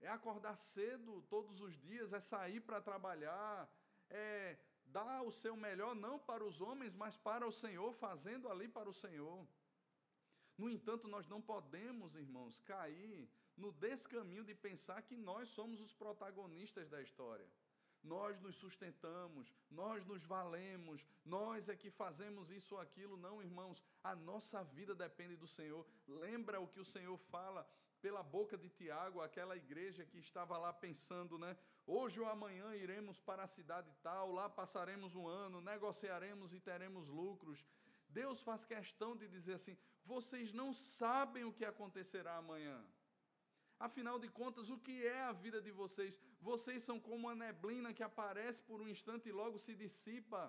[0.00, 3.70] é acordar cedo todos os dias, é sair para trabalhar,
[4.10, 4.58] é
[4.96, 8.88] dá o seu melhor não para os homens, mas para o Senhor, fazendo ali para
[8.92, 9.40] o Senhor.
[10.60, 13.28] No entanto, nós não podemos, irmãos, cair
[13.62, 17.48] no descaminho de pensar que nós somos os protagonistas da história.
[18.02, 23.16] Nós nos sustentamos, nós nos valemos, nós é que fazemos isso ou aquilo.
[23.26, 25.84] Não, irmãos, a nossa vida depende do Senhor.
[26.06, 27.68] Lembra o que o Senhor fala
[28.06, 31.52] pela boca de Tiago, aquela igreja que estava lá pensando, né?
[31.94, 37.08] Hoje ou amanhã iremos para a cidade tal, lá passaremos um ano, negociaremos e teremos
[37.08, 37.58] lucros.
[38.08, 39.76] Deus faz questão de dizer assim:
[40.12, 42.78] vocês não sabem o que acontecerá amanhã.
[43.86, 46.12] Afinal de contas, o que é a vida de vocês?
[46.50, 50.42] Vocês são como uma neblina que aparece por um instante e logo se dissipa.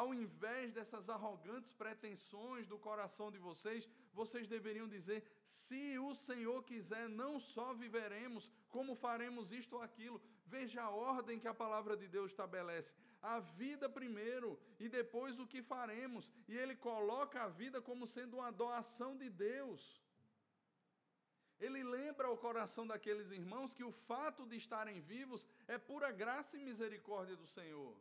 [0.00, 6.58] Ao invés dessas arrogantes pretensões do coração de vocês, vocês deveriam dizer: se o Senhor
[6.70, 10.20] quiser, não só viveremos, como faremos isto ou aquilo.
[10.46, 15.48] Veja a ordem que a palavra de Deus estabelece: a vida primeiro e depois o
[15.52, 16.30] que faremos.
[16.46, 19.82] E ele coloca a vida como sendo uma doação de Deus.
[21.58, 26.56] Ele lembra ao coração daqueles irmãos que o fato de estarem vivos é pura graça
[26.56, 27.96] e misericórdia do Senhor.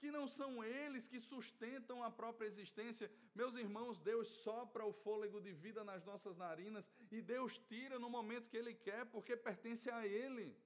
[0.00, 3.10] Que não são eles que sustentam a própria existência.
[3.34, 8.08] Meus irmãos, Deus sopra o fôlego de vida nas nossas narinas e Deus tira no
[8.08, 10.56] momento que Ele quer, porque pertence a Ele.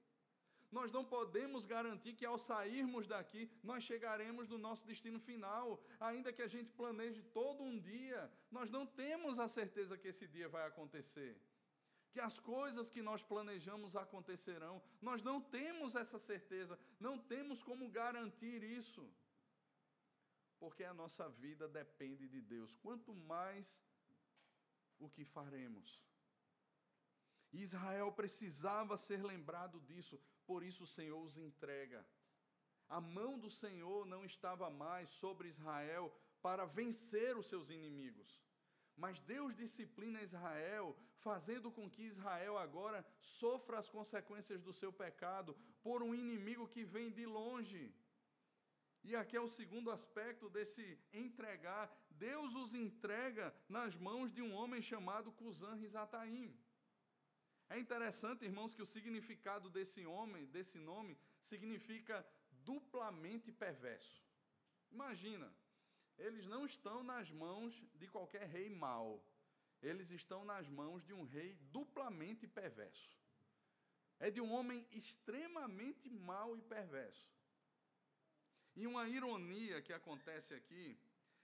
[0.71, 6.33] Nós não podemos garantir que ao sairmos daqui nós chegaremos no nosso destino final, ainda
[6.33, 10.49] que a gente planeje todo um dia, nós não temos a certeza que esse dia
[10.49, 11.39] vai acontecer
[12.13, 14.81] que as coisas que nós planejamos acontecerão.
[15.01, 19.03] Nós não temos essa certeza, não temos como garantir isso.
[20.63, 22.73] Porque a nossa vida depende de Deus.
[22.83, 23.67] Quanto mais
[24.97, 25.89] o que faremos.
[27.51, 31.99] Israel precisava ser lembrado disso, por isso o Senhor os entrega.
[32.87, 36.05] A mão do Senhor não estava mais sobre Israel
[36.41, 38.31] para vencer os seus inimigos.
[38.95, 45.57] Mas Deus disciplina Israel, fazendo com que Israel agora sofra as consequências do seu pecado
[45.81, 47.93] por um inimigo que vem de longe.
[49.03, 51.91] E aqui é o segundo aspecto desse entregar.
[52.09, 56.57] Deus os entrega nas mãos de um homem chamado Cusã Rizataim.
[57.69, 62.25] É interessante, irmãos, que o significado desse homem, desse nome, significa
[62.63, 64.23] duplamente perverso.
[64.91, 65.53] Imagina,
[66.17, 69.25] eles não estão nas mãos de qualquer rei mau.
[69.81, 73.19] Eles estão nas mãos de um rei duplamente perverso.
[74.19, 77.27] É de um homem extremamente mau e perverso.
[78.75, 80.97] E uma ironia que acontece aqui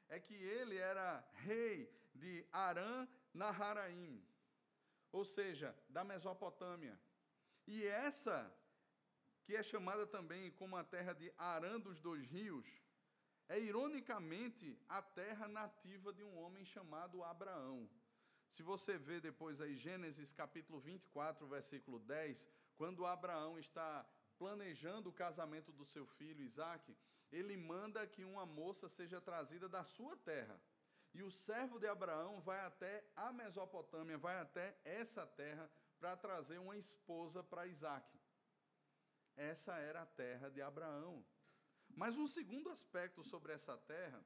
[0.08, 4.24] é que ele era rei de Arã Naharaim,
[5.12, 7.00] ou seja, da Mesopotâmia.
[7.68, 8.52] E essa,
[9.44, 12.68] que é chamada também como a terra de Arã dos dois rios,
[13.48, 17.90] é ironicamente a terra nativa de um homem chamado Abraão.
[18.50, 24.06] Se você vê depois aí Gênesis capítulo 24, versículo 10, quando Abraão está
[24.38, 26.96] planejando o casamento do seu filho Isaque,
[27.32, 30.60] ele manda que uma moça seja trazida da sua terra.
[31.14, 36.60] E o servo de Abraão vai até a Mesopotâmia, vai até essa terra para trazer
[36.60, 38.20] uma esposa para Isaque.
[39.36, 41.26] Essa era a terra de Abraão.
[41.96, 44.24] Mas um segundo aspecto sobre essa terra,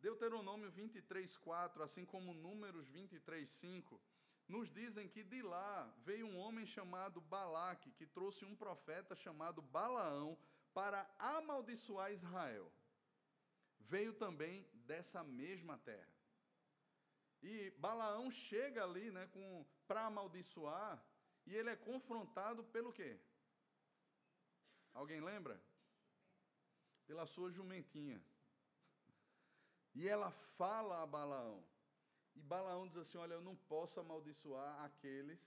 [0.00, 4.00] Deuteronômio 23, 4, assim como Números 23, 5,
[4.48, 9.62] nos dizem que de lá veio um homem chamado Balaque, que trouxe um profeta chamado
[9.62, 10.36] Balaão
[10.74, 12.70] para amaldiçoar Israel.
[13.78, 16.12] Veio também dessa mesma terra.
[17.42, 19.28] E Balaão chega ali né,
[19.86, 21.02] para amaldiçoar,
[21.44, 23.18] e ele é confrontado pelo quê?
[24.94, 25.60] Alguém lembra?
[27.12, 28.20] pela sua jumentinha.
[29.94, 31.62] E ela fala a Balaão.
[32.34, 35.40] E Balaão diz assim: Olha, eu não posso amaldiçoar aqueles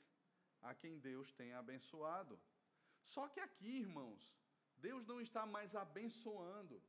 [0.62, 2.40] a quem Deus tem abençoado.
[3.04, 4.24] Só que aqui, irmãos,
[4.78, 6.82] Deus não está mais abençoando.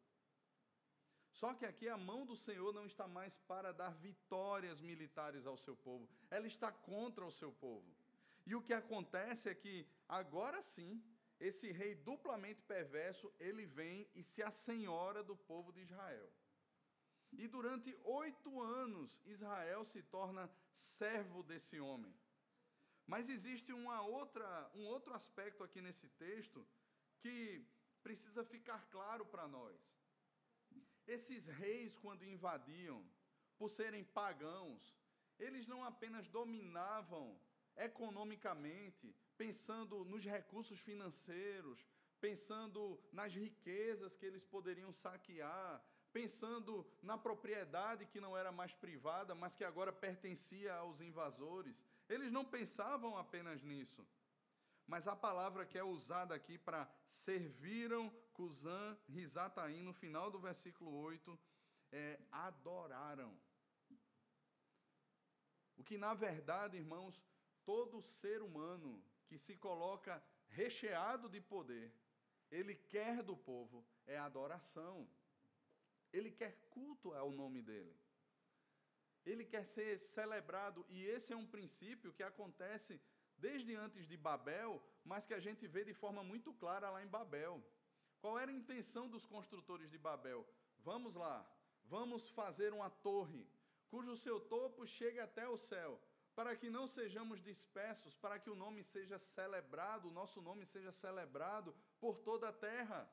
[1.32, 5.56] Só que aqui a mão do Senhor não está mais para dar vitórias militares ao
[5.56, 7.94] seu povo, ela está contra o seu povo.
[8.46, 11.02] E o que acontece é que, agora sim,
[11.38, 16.32] esse rei duplamente perverso, ele vem e se assenhora do povo de Israel.
[17.32, 22.14] E durante oito anos, Israel se torna servo desse homem.
[23.06, 26.66] Mas existe uma outra, um outro aspecto aqui nesse texto
[27.18, 27.64] que
[28.06, 29.78] precisa ficar claro para nós.
[31.14, 32.98] Esses reis, quando invadiam,
[33.58, 34.82] por serem pagãos,
[35.46, 37.26] eles não apenas dominavam
[37.88, 41.78] economicamente, pensando nos recursos financeiros,
[42.20, 42.80] pensando
[43.18, 49.56] nas riquezas que eles poderiam saquear, pensando na propriedade que não era mais privada, mas
[49.56, 51.76] que agora pertencia aos invasores.
[52.08, 54.06] Eles não pensavam apenas nisso.
[54.86, 60.90] Mas a palavra que é usada aqui para serviram Cusã Rizataim, no final do versículo
[61.00, 61.38] 8,
[61.92, 63.36] é adoraram.
[65.76, 67.20] O que, na verdade, irmãos,
[67.64, 71.92] todo ser humano que se coloca recheado de poder,
[72.50, 75.08] ele quer do povo é adoração.
[76.12, 77.94] Ele quer culto ao nome dele.
[79.24, 83.00] Ele quer ser celebrado, e esse é um princípio que acontece
[83.38, 87.08] desde antes de Babel, mas que a gente vê de forma muito clara lá em
[87.08, 87.62] Babel.
[88.20, 90.46] Qual era a intenção dos construtores de Babel?
[90.80, 91.46] Vamos lá,
[91.84, 93.46] vamos fazer uma torre
[93.88, 96.00] cujo seu topo chegue até o céu
[96.36, 100.92] para que não sejamos dispersos, para que o nome seja celebrado, o nosso nome seja
[100.92, 103.10] celebrado por toda a terra,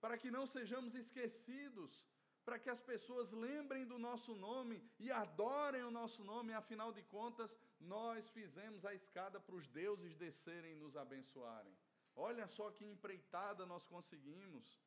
[0.00, 2.08] para que não sejamos esquecidos,
[2.46, 7.02] para que as pessoas lembrem do nosso nome e adorem o nosso nome, afinal de
[7.02, 11.76] contas, nós fizemos a escada para os deuses descerem e nos abençoarem.
[12.14, 14.80] Olha só que empreitada nós conseguimos.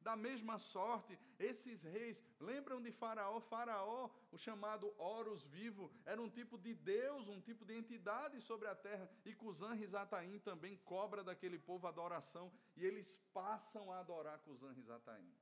[0.00, 3.40] Da mesma sorte, esses reis, lembram de Faraó?
[3.40, 8.68] Faraó, o chamado Horus vivo, era um tipo de Deus, um tipo de entidade sobre
[8.68, 9.10] a terra.
[9.24, 15.32] E Cusã Rizataim também cobra daquele povo adoração, e eles passam a adorar Cusã Rizataim.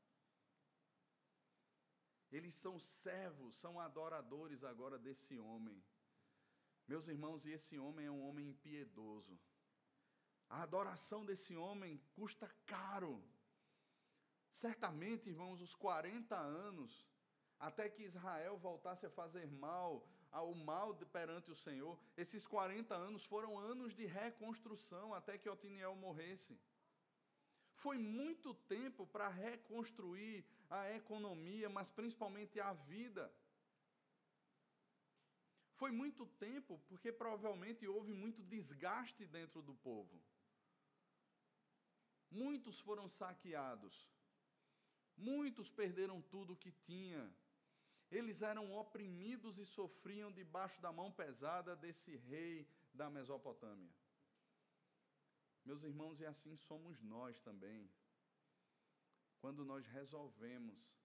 [2.32, 5.82] Eles são servos, são adoradores agora desse homem.
[6.87, 9.39] Meus irmãos, e esse homem é um homem impiedoso.
[10.49, 13.22] A adoração desse homem custa caro.
[14.51, 17.07] Certamente, irmãos, os 40 anos,
[17.59, 23.24] até que Israel voltasse a fazer mal, ao mal perante o Senhor, esses 40 anos
[23.24, 26.59] foram anos de reconstrução até que Otiniel morresse.
[27.74, 33.32] Foi muito tempo para reconstruir a economia, mas principalmente a vida.
[35.81, 40.16] Foi muito tempo porque provavelmente houve muito desgaste dentro do povo.
[42.31, 43.95] Muitos foram saqueados.
[45.16, 47.22] Muitos perderam tudo o que tinha.
[48.11, 53.93] Eles eram oprimidos e sofriam debaixo da mão pesada desse rei da Mesopotâmia.
[55.64, 57.91] Meus irmãos, e assim somos nós também.
[59.41, 60.97] Quando nós resolvemos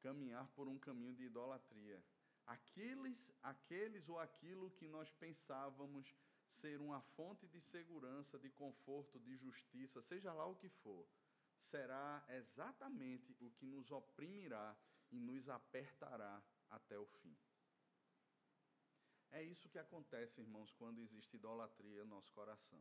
[0.00, 2.04] caminhar por um caminho de idolatria,
[2.46, 6.14] aqueles, aqueles ou aquilo que nós pensávamos
[6.48, 11.06] ser uma fonte de segurança, de conforto, de justiça, seja lá o que for,
[11.58, 14.76] será exatamente o que nos oprimirá
[15.10, 17.36] e nos apertará até o fim.
[19.30, 22.80] É isso que acontece, irmãos, quando existe idolatria no nosso coração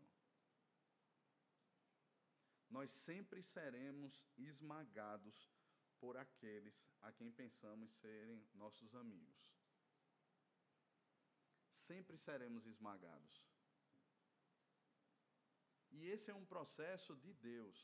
[2.74, 5.47] nós sempre seremos esmagados
[5.99, 9.53] por aqueles a quem pensamos serem nossos amigos.
[11.88, 13.34] Sempre seremos esmagados.
[15.92, 17.78] E esse é um processo de Deus.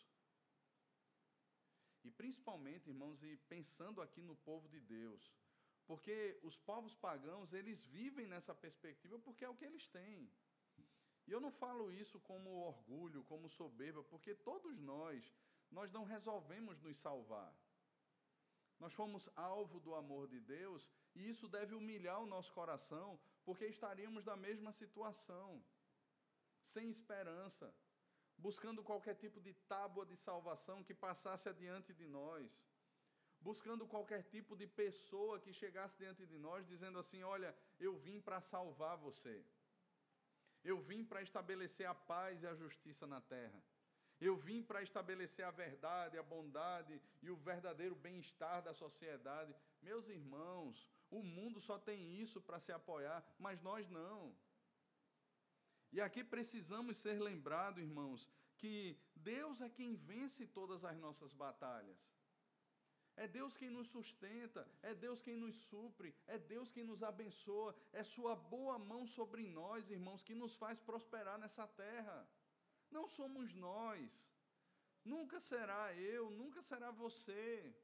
[2.04, 5.24] E principalmente, irmãos, e pensando aqui no povo de Deus,
[5.90, 10.32] porque os povos pagãos, eles vivem nessa perspectiva porque é o que eles têm.
[11.28, 15.36] E eu não falo isso como orgulho, como soberba, porque todos nós,
[15.70, 17.54] nós não resolvemos nos salvar.
[18.80, 23.66] Nós fomos alvo do amor de Deus e isso deve humilhar o nosso coração, porque
[23.66, 25.62] estaríamos na mesma situação,
[26.64, 27.74] sem esperança,
[28.38, 32.66] buscando qualquer tipo de tábua de salvação que passasse adiante de nós,
[33.42, 38.22] buscando qualquer tipo de pessoa que chegasse diante de nós dizendo assim: Olha, eu vim
[38.22, 39.46] para salvar você.
[40.64, 43.62] Eu vim para estabelecer a paz e a justiça na terra.
[44.20, 49.56] Eu vim para estabelecer a verdade, a bondade e o verdadeiro bem-estar da sociedade.
[49.82, 54.36] Meus irmãos, o mundo só tem isso para se apoiar, mas nós não.
[55.92, 62.00] E aqui precisamos ser lembrados, irmãos, que Deus é quem vence todas as nossas batalhas.
[63.16, 67.76] É Deus quem nos sustenta, é Deus quem nos supre, é Deus quem nos abençoa,
[67.92, 72.18] é Sua boa mão sobre nós, irmãos, que nos faz prosperar nessa terra.
[72.92, 74.10] Não somos nós,
[75.04, 77.76] nunca será eu, nunca será você,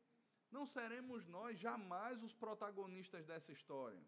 [0.51, 4.03] não seremos nós jamais os protagonistas dessa história.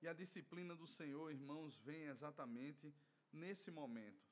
[0.00, 2.94] E a disciplina do Senhor, irmãos, vem exatamente
[3.32, 4.26] nesse momento.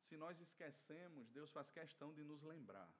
[0.00, 2.90] Se nós esquecemos, Deus faz questão de nos lembrar.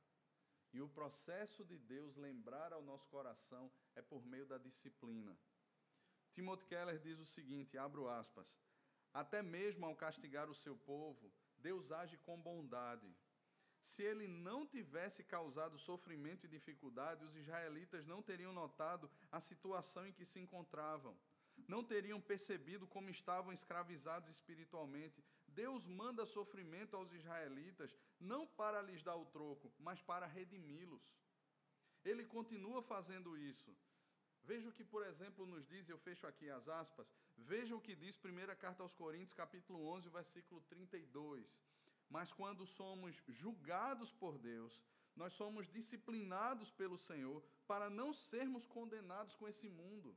[0.73, 5.39] E o processo de Deus lembrar ao nosso coração é por meio da disciplina.
[6.33, 8.59] Timothy Keller diz o seguinte, abro aspas,
[9.13, 13.15] até mesmo ao castigar o seu povo, Deus age com bondade.
[13.83, 20.07] Se ele não tivesse causado sofrimento e dificuldade, os israelitas não teriam notado a situação
[20.07, 21.17] em que se encontravam
[21.67, 25.25] não teriam percebido como estavam escravizados espiritualmente.
[25.49, 31.03] Deus manda sofrimento aos israelitas, não para lhes dar o troco, mas para redimi-los.
[32.05, 33.77] Ele continua fazendo isso.
[34.45, 37.95] Veja o que, por exemplo, nos diz, eu fecho aqui as aspas, veja o que
[37.95, 41.57] diz 1 Carta aos Coríntios, capítulo 11, versículo 32.
[42.09, 44.81] Mas quando somos julgados por Deus,
[45.15, 50.17] nós somos disciplinados pelo Senhor para não sermos condenados com esse mundo.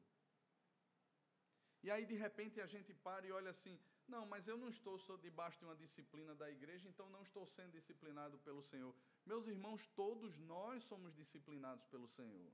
[1.84, 4.98] E aí, de repente, a gente para e olha assim: não, mas eu não estou
[5.18, 8.94] debaixo de uma disciplina da igreja, então não estou sendo disciplinado pelo Senhor.
[9.26, 12.52] Meus irmãos, todos nós somos disciplinados pelo Senhor.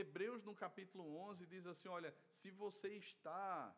[0.00, 3.74] Hebreus, no capítulo 11, diz assim: olha, se você está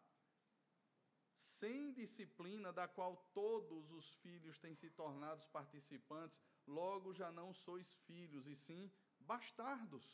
[1.36, 7.94] sem disciplina, da qual todos os filhos têm se tornado participantes, logo já não sois
[8.06, 8.90] filhos, e sim
[9.20, 10.06] bastardos.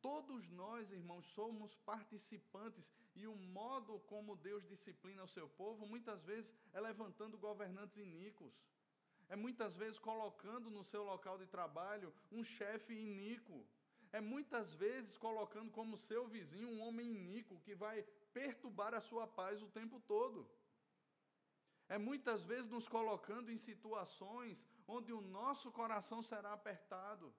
[0.00, 6.24] Todos nós, irmãos, somos participantes e o modo como Deus disciplina o seu povo, muitas
[6.24, 8.54] vezes é levantando governantes iníquos.
[9.28, 13.66] É muitas vezes colocando no seu local de trabalho um chefe iníquo.
[14.12, 18.02] É muitas vezes colocando como seu vizinho um homem iníquo que vai
[18.32, 20.48] perturbar a sua paz o tempo todo.
[21.88, 27.32] É muitas vezes nos colocando em situações onde o nosso coração será apertado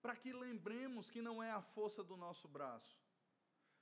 [0.00, 2.98] para que lembremos que não é a força do nosso braço,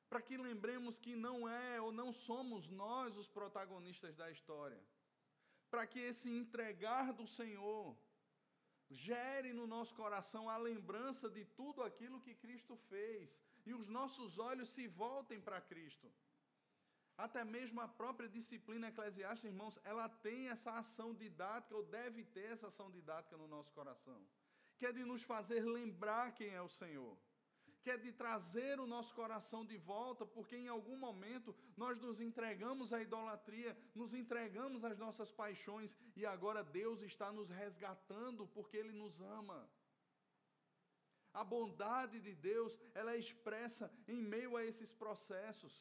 [0.08, 4.82] para que lembremos que não é ou não somos nós os protagonistas da história,
[5.70, 7.96] para que esse entregar do Senhor
[8.90, 13.36] gere no nosso coração a lembrança de tudo aquilo que Cristo fez
[13.66, 16.10] e os nossos olhos se voltem para Cristo.
[17.16, 22.52] Até mesmo a própria disciplina eclesiástica, irmãos, ela tem essa ação didática, ou deve ter
[22.52, 24.20] essa ação didática no nosso coração
[24.78, 27.18] que é de nos fazer lembrar quem é o Senhor,
[27.88, 32.20] que é de trazer o nosso coração de volta, porque em algum momento nós nos
[32.20, 38.76] entregamos à idolatria, nos entregamos às nossas paixões e agora Deus está nos resgatando porque
[38.76, 39.58] Ele nos ama.
[41.32, 45.74] A bondade de Deus, ela é expressa em meio a esses processos.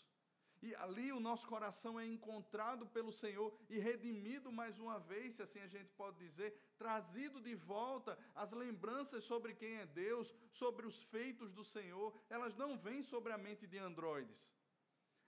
[0.61, 5.41] E ali o nosso coração é encontrado pelo Senhor e redimido mais uma vez, se
[5.43, 10.87] assim a gente pode dizer, trazido de volta as lembranças sobre quem é Deus, sobre
[10.87, 12.13] os feitos do Senhor.
[12.29, 14.51] Elas não vêm sobre a mente de androides.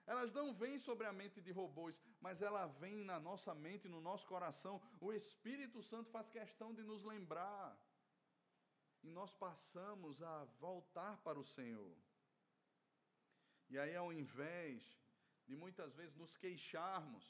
[0.07, 4.01] Elas não vêm sobre a mente de robôs, mas ela vem na nossa mente, no
[4.01, 4.81] nosso coração.
[4.99, 7.77] O Espírito Santo faz questão de nos lembrar.
[9.03, 11.95] E nós passamos a voltar para o Senhor.
[13.69, 14.99] E aí, ao invés
[15.49, 17.25] de muitas vezes nos queixarmos.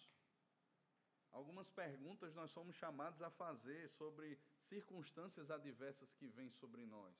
[1.31, 4.37] Algumas perguntas nós somos chamados a fazer sobre
[4.71, 7.15] circunstâncias adversas que vêm sobre nós,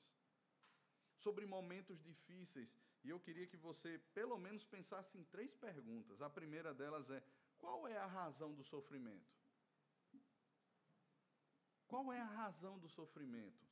[1.16, 2.70] sobre momentos difíceis.
[3.02, 6.20] E eu queria que você, pelo menos, pensasse em três perguntas.
[6.20, 7.22] A primeira delas é:
[7.56, 9.32] qual é a razão do sofrimento?
[11.86, 13.64] Qual é a razão do sofrimento?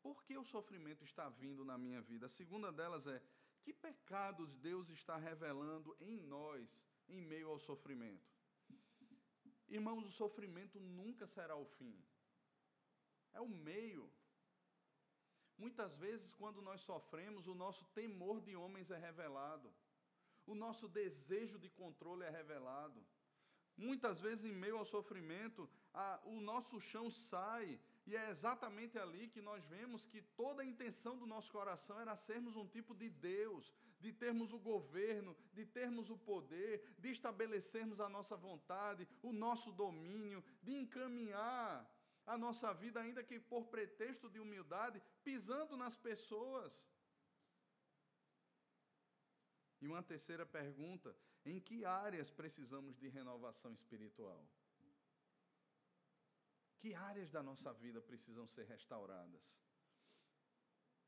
[0.00, 2.26] Por que o sofrimento está vindo na minha vida?
[2.26, 3.22] A segunda delas é:
[3.70, 6.68] que pecados Deus está revelando em nós
[7.08, 8.28] em meio ao sofrimento?
[9.68, 11.96] Irmãos, o sofrimento nunca será o fim.
[13.32, 14.10] É o meio.
[15.56, 19.72] Muitas vezes, quando nós sofremos, o nosso temor de homens é revelado.
[20.44, 23.00] O nosso desejo de controle é revelado.
[23.76, 29.28] Muitas vezes, em meio ao sofrimento, a, o nosso chão sai e é exatamente ali
[29.28, 33.08] que nós vemos que toda a intenção do nosso coração era sermos um tipo de
[33.08, 39.32] Deus, de termos o governo, de termos o poder, de estabelecermos a nossa vontade, o
[39.32, 41.88] nosso domínio, de encaminhar
[42.26, 46.86] a nossa vida, ainda que por pretexto de humildade, pisando nas pessoas.
[49.80, 54.42] E uma terceira pergunta: em que áreas precisamos de renovação espiritual?
[56.80, 59.46] Que áreas da nossa vida precisam ser restauradas?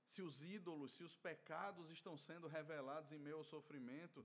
[0.06, 4.24] Se os ídolos, se os pecados estão sendo revelados em meio ao sofrimento,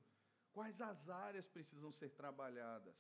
[0.52, 2.98] quais as áreas precisam ser trabalhadas?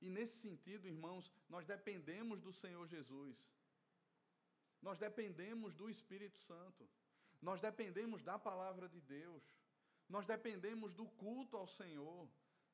[0.00, 3.36] E nesse sentido, irmãos, nós dependemos do Senhor Jesus.
[4.80, 6.88] Nós dependemos do Espírito Santo.
[7.48, 9.44] Nós dependemos da palavra de Deus.
[10.08, 12.28] Nós dependemos do culto ao Senhor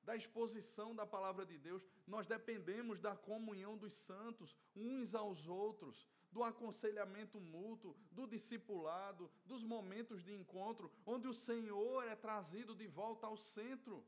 [0.08, 6.08] da exposição da palavra de Deus, nós dependemos da comunhão dos santos uns aos outros,
[6.32, 12.86] do aconselhamento mútuo, do discipulado, dos momentos de encontro, onde o Senhor é trazido de
[12.86, 14.02] volta ao centro.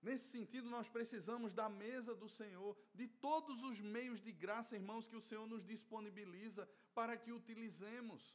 [0.00, 5.06] Nesse sentido, nós precisamos da mesa do Senhor, de todos os meios de graça, irmãos,
[5.06, 8.34] que o Senhor nos disponibiliza para que utilizemos.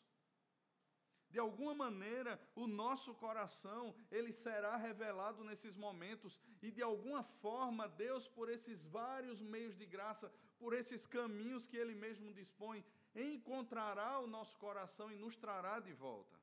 [1.36, 7.90] De alguma maneira, o nosso coração, ele será revelado nesses momentos e de alguma forma
[7.90, 10.28] Deus por esses vários meios de graça,
[10.58, 15.92] por esses caminhos que ele mesmo dispõe, encontrará o nosso coração e nos trará de
[15.92, 16.40] volta.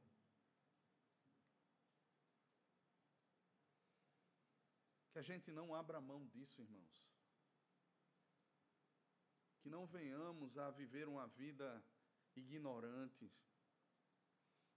[5.12, 6.95] Que a gente não abra mão disso, irmãos.
[9.62, 11.82] Que não venhamos a viver uma vida
[12.36, 13.32] ignorante,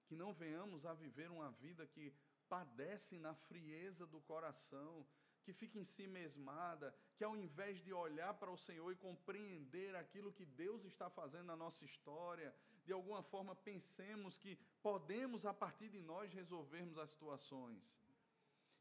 [0.07, 2.13] que não venhamos a viver uma vida que
[2.47, 5.05] padece na frieza do coração,
[5.43, 9.95] que fica em si mesmada, que ao invés de olhar para o Senhor e compreender
[9.95, 12.53] aquilo que Deus está fazendo na nossa história,
[12.85, 17.83] de alguma forma pensemos que podemos, a partir de nós, resolvermos as situações.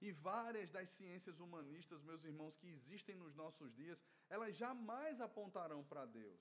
[0.01, 5.83] E várias das ciências humanistas, meus irmãos, que existem nos nossos dias, elas jamais apontarão
[5.85, 6.41] para Deus.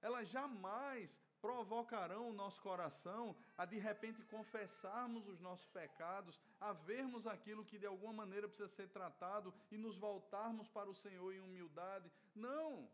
[0.00, 7.26] elas jamais provocarão o nosso coração a de repente confessarmos os nossos pecados, a vermos
[7.26, 11.40] aquilo que de alguma maneira precisa ser tratado e nos voltarmos para o Senhor em
[11.40, 12.10] humildade.
[12.34, 12.88] Não!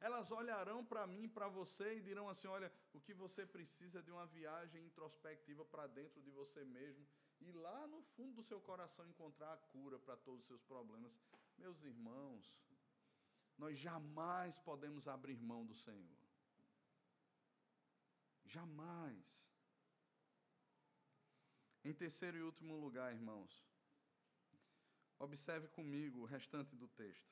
[0.00, 4.02] Elas olharão para mim, para você e dirão assim: olha, o que você precisa é
[4.02, 7.06] de uma viagem introspectiva para dentro de você mesmo
[7.40, 11.12] e lá no fundo do seu coração encontrar a cura para todos os seus problemas.
[11.58, 12.54] Meus irmãos,
[13.58, 16.19] nós jamais podemos abrir mão do Senhor.
[18.52, 19.24] Jamais.
[21.84, 23.64] Em terceiro e último lugar, irmãos,
[25.20, 27.30] observe comigo o restante do texto.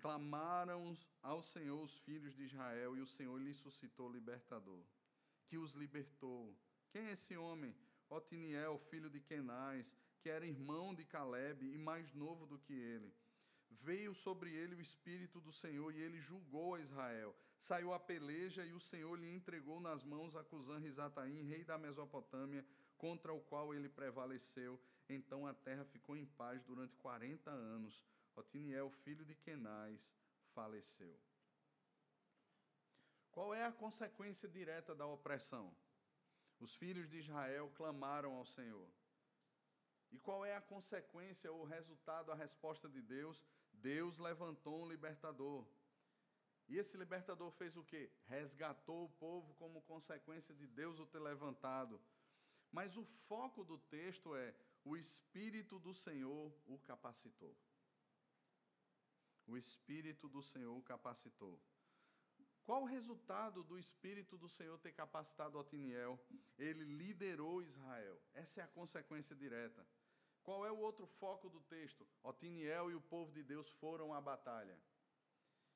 [0.00, 4.84] Clamaram ao Senhor os filhos de Israel e o Senhor lhes suscitou libertador,
[5.46, 6.58] que os libertou.
[6.90, 7.72] Quem é esse homem?
[8.10, 13.14] Otiniel, filho de Kenaz, que era irmão de Caleb e mais novo do que ele.
[13.70, 17.34] Veio sobre ele o Espírito do Senhor e ele julgou a Israel.
[17.64, 21.78] Saiu a peleja e o Senhor lhe entregou nas mãos a Cusã Rizataim, rei da
[21.78, 22.62] Mesopotâmia,
[22.98, 24.78] contra o qual ele prevaleceu.
[25.08, 28.04] Então a terra ficou em paz durante 40 anos.
[28.36, 29.98] Otiniel, filho de Kenaz,
[30.54, 31.18] faleceu.
[33.32, 35.74] Qual é a consequência direta da opressão?
[36.60, 38.90] Os filhos de Israel clamaram ao Senhor.
[40.12, 43.42] E qual é a consequência, o resultado, a resposta de Deus?
[43.72, 45.66] Deus levantou um libertador.
[46.68, 48.10] E esse libertador fez o quê?
[48.26, 52.00] Resgatou o povo como consequência de Deus o ter levantado.
[52.72, 54.54] Mas o foco do texto é:
[54.84, 57.54] o Espírito do Senhor o capacitou.
[59.46, 61.60] O Espírito do Senhor o capacitou.
[62.64, 66.18] Qual o resultado do Espírito do Senhor ter capacitado Otiniel?
[66.58, 68.18] Ele liderou Israel.
[68.32, 69.86] Essa é a consequência direta.
[70.42, 72.06] Qual é o outro foco do texto?
[72.22, 74.78] Otiniel e o povo de Deus foram à batalha.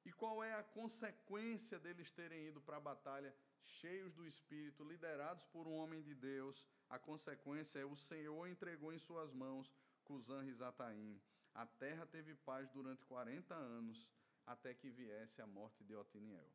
[0.09, 3.30] E qual é a consequência deles terem ido para a batalha
[3.62, 6.66] cheios do Espírito, liderados por um homem de Deus?
[6.88, 9.70] A consequência é o Senhor entregou em suas mãos
[10.04, 11.20] Cusã Rizataim.
[11.52, 14.11] A terra teve paz durante 40 anos,
[14.46, 16.50] até que viesse a morte de Otiniel.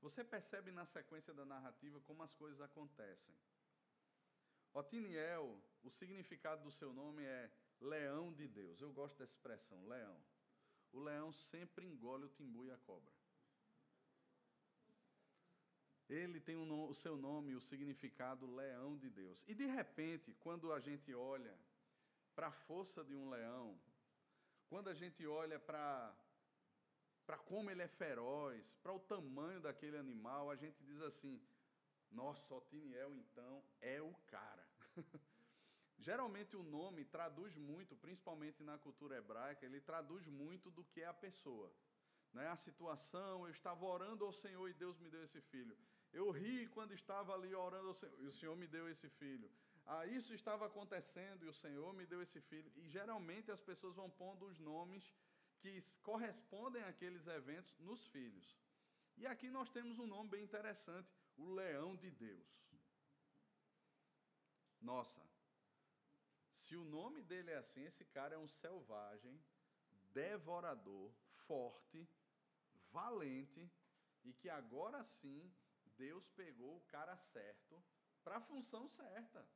[0.00, 3.36] Você percebe na sequência da narrativa como as coisas acontecem.
[4.72, 8.80] Otiniel, o significado do seu nome é leão de Deus.
[8.80, 10.20] Eu gosto dessa expressão, leão.
[10.96, 13.12] O leão sempre engole o timbu e a cobra.
[16.08, 19.44] Ele tem o seu nome, o significado leão de Deus.
[19.46, 21.54] E de repente, quando a gente olha
[22.34, 23.78] para a força de um leão,
[24.70, 26.16] quando a gente olha para
[27.26, 31.42] para como ele é feroz, para o tamanho daquele animal, a gente diz assim:
[32.10, 34.66] nossa, Otiniel então é o cara.
[35.98, 41.06] Geralmente o nome traduz muito, principalmente na cultura hebraica, ele traduz muito do que é
[41.06, 41.72] a pessoa.
[42.32, 42.46] Né?
[42.48, 45.76] A situação, eu estava orando ao Senhor e Deus me deu esse filho.
[46.12, 49.50] Eu ri quando estava ali orando ao Senhor e o Senhor me deu esse filho.
[49.86, 52.70] Ah, isso estava acontecendo e o Senhor me deu esse filho.
[52.76, 55.14] E geralmente as pessoas vão pondo os nomes
[55.60, 58.56] que correspondem àqueles eventos nos filhos.
[59.16, 62.46] E aqui nós temos um nome bem interessante, o leão de Deus.
[64.80, 65.20] Nossa,
[66.62, 69.38] se o nome dele é assim, esse cara é um selvagem,
[70.12, 71.12] devorador,
[71.46, 72.08] forte,
[72.92, 73.70] valente,
[74.24, 75.52] e que agora sim
[75.96, 77.82] Deus pegou o cara certo
[78.24, 79.46] para a função certa.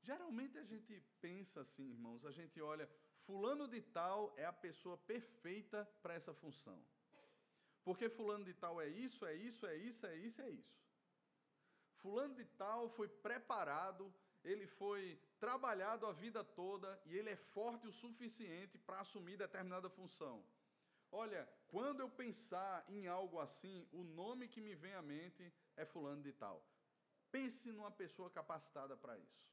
[0.00, 2.88] Geralmente a gente pensa assim, irmãos, a gente olha,
[3.26, 6.82] fulano de tal é a pessoa perfeita para essa função.
[7.84, 10.78] Porque fulano de tal é isso, é isso, é isso, é isso, é isso.
[11.96, 14.12] Fulano de tal foi preparado,
[14.50, 15.02] ele foi
[15.38, 20.36] trabalhado a vida toda e ele é forte o suficiente para assumir determinada função.
[21.10, 25.84] Olha, quando eu pensar em algo assim, o nome que me vem à mente é
[25.84, 26.58] fulano de tal.
[27.30, 29.48] Pense numa pessoa capacitada para isso.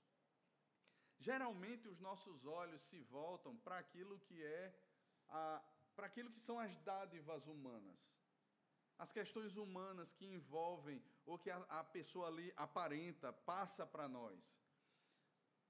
[1.20, 4.74] Geralmente os nossos olhos se voltam para aquilo que é
[5.96, 8.00] para aquilo que são as dádivas humanas.
[8.98, 14.56] As questões humanas que envolvem ou que a, a pessoa ali aparenta, passa para nós.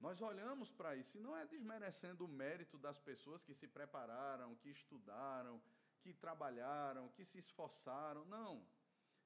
[0.00, 4.54] Nós olhamos para isso e não é desmerecendo o mérito das pessoas que se prepararam,
[4.56, 5.60] que estudaram,
[6.02, 8.24] que trabalharam, que se esforçaram.
[8.26, 8.66] Não.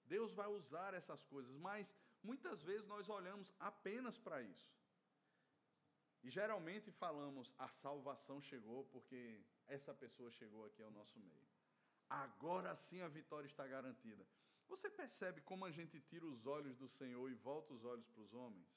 [0.06, 4.72] Deus vai usar essas coisas, mas muitas vezes nós olhamos apenas para isso.
[6.22, 11.48] E geralmente falamos, a salvação chegou porque essa pessoa chegou aqui ao nosso meio.
[12.08, 14.26] Agora sim a vitória está garantida.
[14.68, 18.22] Você percebe como a gente tira os olhos do Senhor e volta os olhos para
[18.22, 18.68] os homens?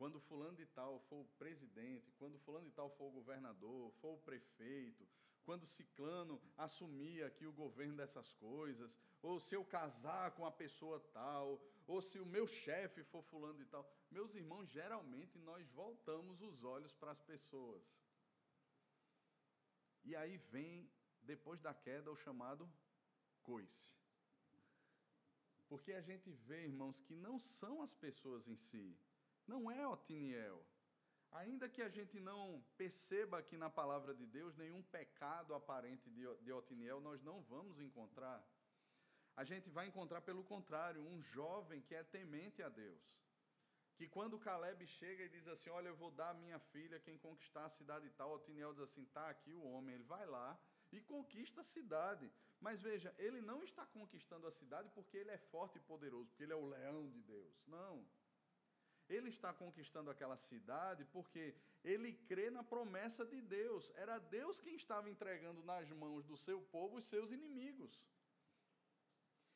[0.00, 4.14] Quando fulano de tal for o presidente, quando fulano de tal for o governador, for
[4.14, 5.06] o prefeito,
[5.44, 10.98] quando Ciclano assumir aqui o governo dessas coisas, ou se eu casar com a pessoa
[11.12, 13.86] tal, ou se o meu chefe for fulano e tal.
[14.10, 17.84] Meus irmãos, geralmente nós voltamos os olhos para as pessoas.
[20.02, 20.90] E aí vem,
[21.20, 22.66] depois da queda, o chamado
[23.42, 23.92] coice.
[25.68, 28.96] Porque a gente vê, irmãos, que não são as pessoas em si,
[29.46, 30.64] não é Otiniel.
[31.32, 36.52] Ainda que a gente não perceba aqui na palavra de Deus nenhum pecado aparente de
[36.52, 38.44] Otiniel, nós não vamos encontrar.
[39.36, 43.00] A gente vai encontrar, pelo contrário, um jovem que é temente a Deus.
[43.96, 47.18] Que quando Caleb chega e diz assim: Olha, eu vou dar a minha filha quem
[47.18, 50.58] conquistar a cidade tal, Otiniel diz assim: Tá aqui o homem, ele vai lá
[50.90, 52.30] e conquista a cidade.
[52.60, 56.42] Mas veja, ele não está conquistando a cidade porque ele é forte e poderoso, porque
[56.42, 57.62] ele é o leão de Deus.
[57.66, 58.04] Não.
[59.16, 61.42] Ele está conquistando aquela cidade porque
[61.92, 63.92] ele crê na promessa de Deus.
[63.96, 67.94] Era Deus quem estava entregando nas mãos do seu povo os seus inimigos.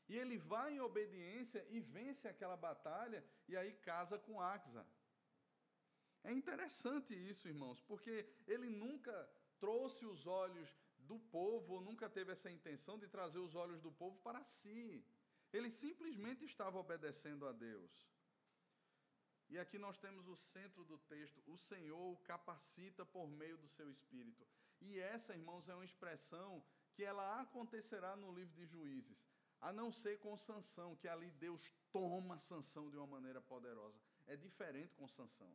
[0.08, 4.84] E ele vai em obediência e vence aquela batalha e aí casa com Axa.
[6.24, 8.14] É interessante isso, irmãos, porque
[8.46, 9.14] ele nunca
[9.58, 10.68] trouxe os olhos
[11.10, 15.04] do povo, nunca teve essa intenção de trazer os olhos do povo para si.
[15.52, 17.92] Ele simplesmente estava obedecendo a Deus.
[19.48, 23.90] E aqui nós temos o centro do texto: o Senhor capacita por meio do seu
[23.90, 24.46] espírito.
[24.80, 29.18] E essa, irmãos, é uma expressão que ela acontecerá no livro de Juízes,
[29.60, 34.00] a não ser com Sansão, que ali Deus toma Sansão de uma maneira poderosa.
[34.26, 35.54] É diferente com Sansão.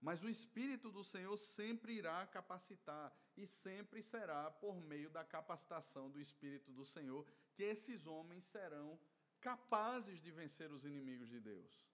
[0.00, 6.10] Mas o Espírito do Senhor sempre irá capacitar, e sempre será por meio da capacitação
[6.10, 8.98] do Espírito do Senhor que esses homens serão
[9.40, 11.90] capazes de vencer os inimigos de Deus.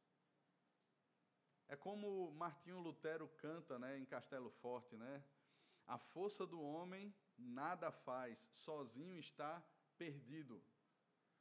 [1.69, 5.25] É como Martinho Lutero canta né, em Castelo Forte, né?
[5.87, 9.65] A força do homem nada faz, sozinho está
[9.97, 10.63] perdido.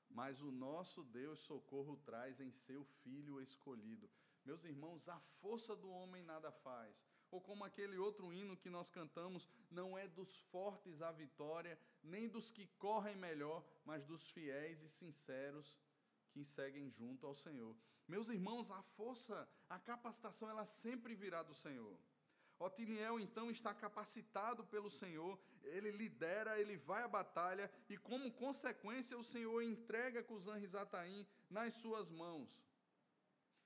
[0.09, 4.09] Mas o nosso Deus socorro traz em seu Filho escolhido.
[4.43, 7.03] Meus irmãos, a força do homem nada faz.
[7.31, 12.29] Ou como aquele outro hino que nós cantamos, não é dos fortes a vitória, nem
[12.29, 15.75] dos que correm melhor, mas dos fiéis e sinceros
[16.35, 17.73] que seguem junto ao Senhor.
[18.13, 19.37] Meus irmãos, a força,
[19.69, 21.97] a capacitação, ela sempre virá do Senhor.
[22.59, 29.17] Otiniel então está capacitado pelo Senhor, ele lidera, ele vai à batalha e, como consequência,
[29.17, 32.49] o Senhor entrega Cusã Rizataim nas suas mãos.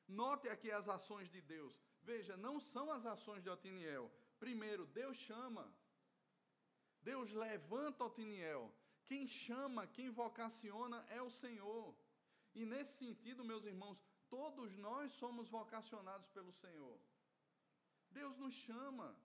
[0.08, 1.74] Note aqui as ações de Deus.
[2.04, 4.12] Veja, não são as ações de Otiniel.
[4.40, 5.66] Primeiro, Deus chama.
[7.02, 8.64] Deus levanta Otiniel.
[9.06, 11.96] Quem chama, quem vocaciona é o Senhor.
[12.56, 17.00] E nesse sentido, meus irmãos, todos nós somos vocacionados pelo Senhor.
[18.12, 19.16] Deus nos chama.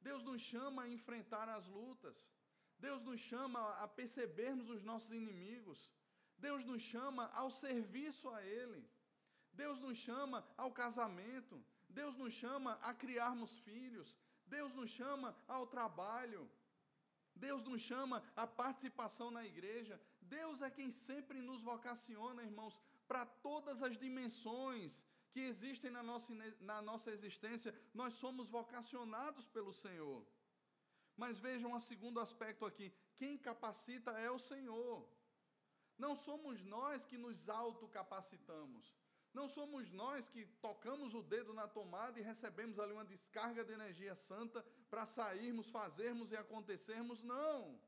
[0.00, 2.30] Deus nos chama a enfrentar as lutas.
[2.78, 5.90] Deus nos chama a percebermos os nossos inimigos.
[6.38, 8.82] Deus nos chama ao serviço a Ele.
[9.52, 15.66] Deus nos chama ao casamento, Deus nos chama a criarmos filhos, Deus nos chama ao
[15.66, 16.50] trabalho,
[17.34, 20.00] Deus nos chama à participação na igreja.
[20.36, 22.76] Deus é quem sempre nos vocaciona, irmãos,
[23.10, 25.02] para todas as dimensões
[25.32, 26.32] que existem na nossa,
[26.70, 27.74] na nossa existência.
[28.00, 30.20] Nós somos vocacionados pelo Senhor.
[31.22, 32.86] Mas vejam um segundo aspecto aqui:
[33.20, 34.96] quem capacita é o Senhor.
[36.04, 38.84] Não somos nós que nos autocapacitamos.
[39.38, 43.72] Não somos nós que tocamos o dedo na tomada e recebemos ali uma descarga de
[43.72, 44.60] energia santa
[44.90, 47.22] para sairmos, fazermos e acontecermos.
[47.22, 47.80] Não.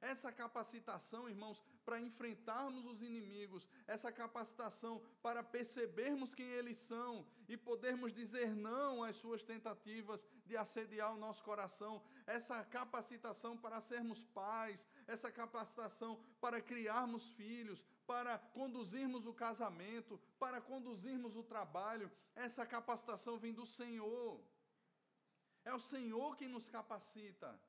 [0.00, 7.56] Essa capacitação, irmãos, para enfrentarmos os inimigos, essa capacitação para percebermos quem eles são e
[7.56, 14.22] podermos dizer não às suas tentativas de assediar o nosso coração, essa capacitação para sermos
[14.26, 22.64] pais, essa capacitação para criarmos filhos, para conduzirmos o casamento, para conduzirmos o trabalho, essa
[22.64, 24.40] capacitação vem do Senhor.
[25.64, 27.60] É o Senhor quem nos capacita.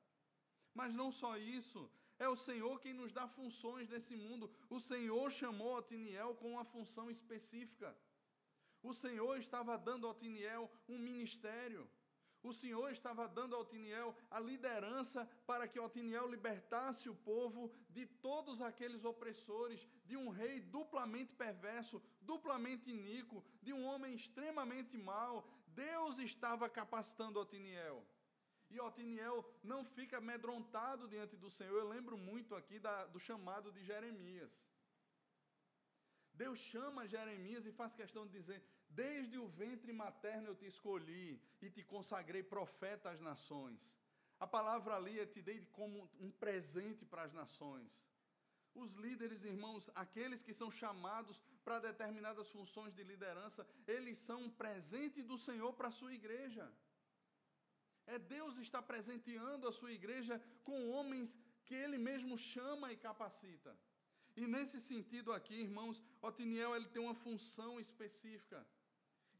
[0.72, 1.90] Mas não só isso,
[2.20, 4.48] é o Senhor quem nos dá funções nesse mundo.
[4.68, 7.96] O Senhor chamou Otiniel com uma função específica.
[8.82, 11.88] O Senhor estava dando a Otiniel um ministério.
[12.42, 18.04] O Senhor estava dando a Otiniel a liderança para que Otiniel libertasse o povo de
[18.04, 25.46] todos aqueles opressores, de um rei duplamente perverso, duplamente iníquo, de um homem extremamente mau.
[25.68, 28.06] Deus estava capacitando Otiniel.
[28.70, 31.76] E Otiniel não fica amedrontado diante do Senhor.
[31.78, 34.52] Eu lembro muito aqui da, do chamado de Jeremias.
[36.32, 41.42] Deus chama Jeremias e faz questão de dizer: Desde o ventre materno eu te escolhi
[41.60, 43.80] e te consagrei profeta às nações.
[44.38, 47.90] A palavra ali é te dei como um presente para as nações.
[48.74, 54.50] Os líderes, irmãos, aqueles que são chamados para determinadas funções de liderança, eles são um
[54.50, 56.72] presente do Senhor para a sua igreja.
[58.14, 60.36] É Deus está presenteando a sua igreja
[60.68, 63.72] com homens que Ele mesmo chama e capacita.
[64.40, 68.60] E nesse sentido aqui, irmãos, Otiniel ele tem uma função específica.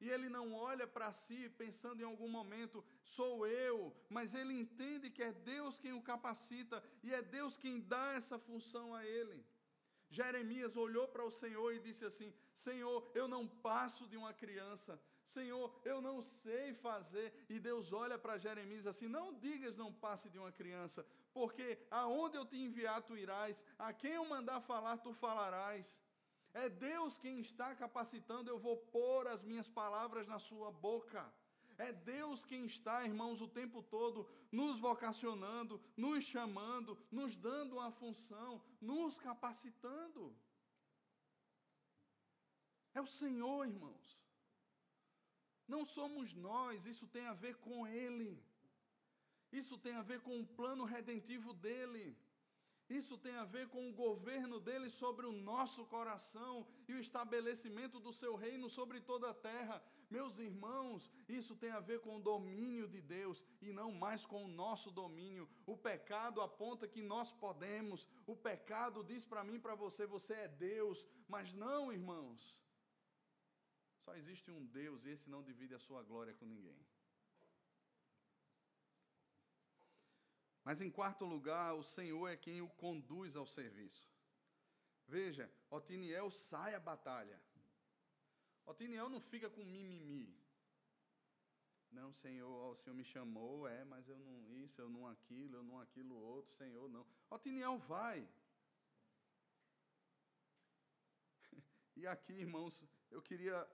[0.01, 5.11] E ele não olha para si pensando em algum momento, sou eu, mas ele entende
[5.11, 9.45] que é Deus quem o capacita e é Deus quem dá essa função a ele.
[10.09, 15.01] Jeremias olhou para o Senhor e disse assim: Senhor, eu não passo de uma criança.
[15.35, 17.27] Senhor, eu não sei fazer.
[17.49, 22.37] E Deus olha para Jeremias assim: Não digas, não passe de uma criança, porque aonde
[22.37, 25.99] eu te enviar, tu irás, a quem eu mandar falar, tu falarás.
[26.53, 31.25] É Deus quem está capacitando, eu vou pôr as minhas palavras na sua boca.
[31.79, 37.91] É Deus quem está, irmãos, o tempo todo nos vocacionando, nos chamando, nos dando uma
[37.91, 40.37] função, nos capacitando.
[42.93, 44.20] É o Senhor, irmãos.
[45.75, 48.33] Não somos nós, isso tem a ver com Ele.
[49.61, 52.05] Isso tem a ver com o plano redentivo dele.
[52.99, 58.01] Isso tem a ver com o governo dele sobre o nosso coração e o estabelecimento
[58.01, 59.81] do seu reino sobre toda a terra.
[60.11, 64.45] Meus irmãos, isso tem a ver com o domínio de Deus e não mais com
[64.45, 65.49] o nosso domínio.
[65.65, 68.09] O pecado aponta que nós podemos.
[68.27, 71.07] O pecado diz para mim, para você, você é Deus.
[71.29, 72.59] Mas não, irmãos.
[74.05, 76.81] Só existe um Deus e esse não divide a sua glória com ninguém.
[80.65, 84.09] Mas em quarto lugar, o Senhor é quem o conduz ao serviço.
[85.07, 87.41] Veja, Otiniel sai à batalha.
[88.67, 90.39] Otiniel não fica com mimimi.
[91.91, 95.63] Não, Senhor, o Senhor me chamou, é, mas eu não isso, eu não aquilo, eu
[95.65, 97.05] não aquilo outro, Senhor, não.
[97.29, 98.29] Otiniel vai.
[101.97, 103.69] E aqui, irmãos, eu queria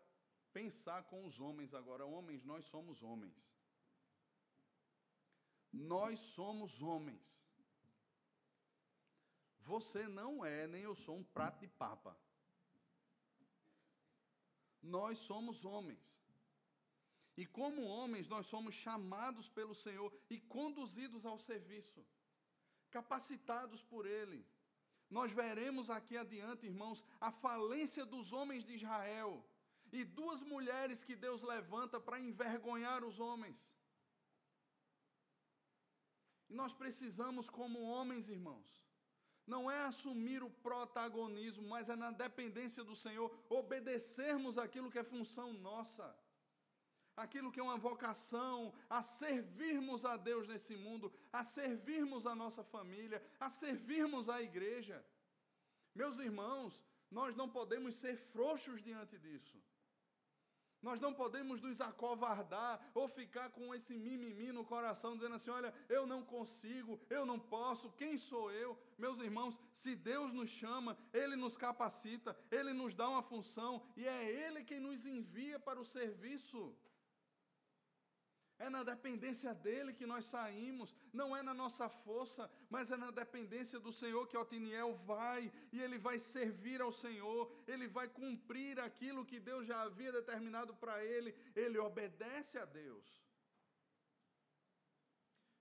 [0.59, 2.05] pensar com os homens agora.
[2.17, 3.37] Homens, nós somos homens.
[5.95, 7.25] Nós somos homens.
[9.73, 12.13] Você não é, nem eu sou um prato de papa.
[14.97, 16.05] Nós somos homens.
[17.37, 22.03] E como homens, nós somos chamados pelo Senhor e conduzidos ao serviço,
[22.91, 24.41] capacitados por Ele.
[25.11, 29.45] Nós veremos aqui adiante, irmãos, a falência dos homens de Israel
[29.93, 33.59] e duas mulheres que Deus levanta para envergonhar os homens.
[36.49, 38.87] E nós precisamos, como homens, irmãos,
[39.47, 45.05] não é assumir o protagonismo, mas é na dependência do Senhor, obedecermos aquilo que é
[45.05, 46.15] função nossa,
[47.17, 52.63] aquilo que é uma vocação, a servirmos a Deus nesse mundo, a servirmos a nossa
[52.65, 55.05] família, a servirmos a igreja.
[55.95, 59.63] Meus irmãos, nós não podemos ser frouxos diante disso.
[60.83, 65.75] Nós não podemos nos acovardar ou ficar com esse mimimi no coração, dizendo assim: olha,
[65.89, 68.79] eu não consigo, eu não posso, quem sou eu?
[68.99, 74.07] Meus irmãos, se Deus nos chama, Ele nos capacita, Ele nos dá uma função e
[74.07, 76.75] é Ele quem nos envia para o serviço.
[78.59, 83.11] É na dependência dele que nós saímos, não é na nossa força, mas é na
[83.11, 88.81] dependência do Senhor que Otiniel vai, e ele vai servir ao Senhor, ele vai cumprir
[88.81, 93.07] aquilo que Deus já havia determinado para ele, ele obedece a Deus.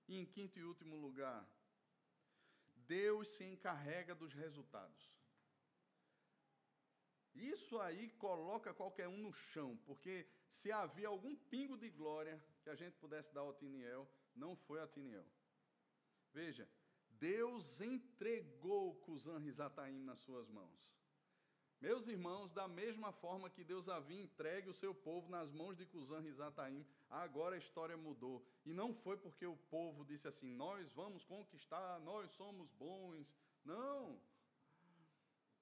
[0.07, 1.45] E em quinto e último lugar,
[2.75, 5.13] Deus se encarrega dos resultados.
[7.33, 12.71] Isso aí coloca qualquer um no chão, porque se havia algum pingo de glória que
[12.71, 15.23] a gente pudesse dar ao Otiniel, não foi a Otiniel.
[16.33, 16.67] Veja,
[17.11, 20.83] Deus entregou Cusã Rizataim nas suas mãos.
[21.79, 25.85] Meus irmãos, da mesma forma que Deus havia entregue o seu povo nas mãos de
[25.85, 28.43] Cusã Rizataim, agora a história mudou.
[28.65, 33.37] E não foi porque o povo disse assim: nós vamos conquistar, nós somos bons.
[33.63, 34.19] Não.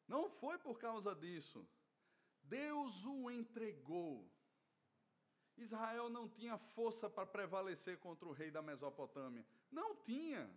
[0.08, 1.68] Não foi por causa disso.
[2.44, 4.33] Deus o entregou.
[5.58, 9.46] Israel não tinha força para prevalecer contra o rei da Mesopotâmia.
[9.72, 10.50] Não tinha.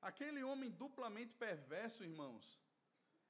[0.00, 2.60] Aquele homem duplamente perverso, irmãos,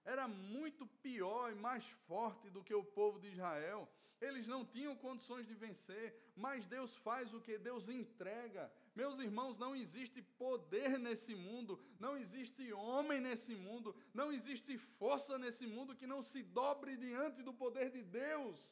[0.05, 3.89] era muito pior e mais forte do que o povo de Israel.
[4.21, 8.73] Eles não tinham condições de vencer, mas Deus faz o que Deus entrega.
[8.95, 15.37] Meus irmãos, não existe poder nesse mundo, não existe homem nesse mundo, não existe força
[15.39, 18.71] nesse mundo que não se dobre diante do poder de Deus.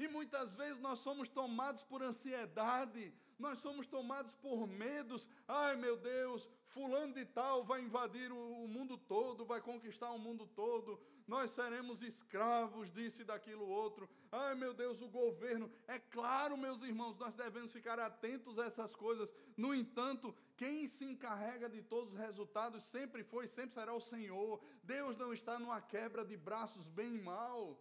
[0.00, 5.28] E muitas vezes nós somos tomados por ansiedade, nós somos tomados por medos.
[5.46, 10.46] Ai meu Deus, fulano de tal vai invadir o, mundo todo, vai conquistar o mundo
[10.46, 10.98] todo.
[11.26, 14.08] Nós seremos escravos disso e daquilo outro.
[14.32, 15.70] Ai meu Deus, o governo.
[15.86, 19.34] É claro, meus irmãos, nós devemos ficar atentos a essas coisas.
[19.54, 24.62] No entanto, quem se encarrega de todos os resultados sempre foi, sempre será o Senhor.
[24.82, 27.78] Deus não está numa quebra de braços bem e mal.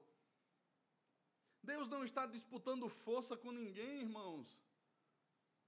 [1.63, 4.57] Deus não está disputando força com ninguém, irmãos.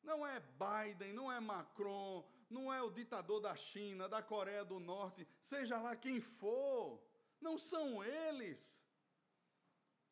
[0.03, 4.79] Não é Biden, não é Macron, não é o ditador da China, da Coreia do
[4.79, 6.99] Norte, seja lá quem for,
[7.39, 8.81] não são eles.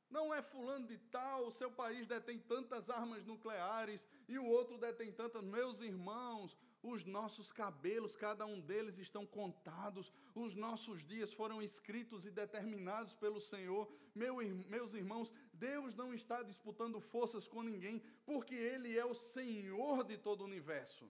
[0.09, 4.75] Não é fulano de tal, o seu país detém tantas armas nucleares e o outro
[4.77, 5.43] detém tantas.
[5.43, 12.25] Meus irmãos, os nossos cabelos, cada um deles estão contados, os nossos dias foram escritos
[12.25, 13.87] e determinados pelo Senhor.
[14.15, 15.31] Meu, meus irmãos,
[15.67, 20.49] Deus não está disputando forças com ninguém, porque Ele é o Senhor de todo o
[20.51, 21.05] universo.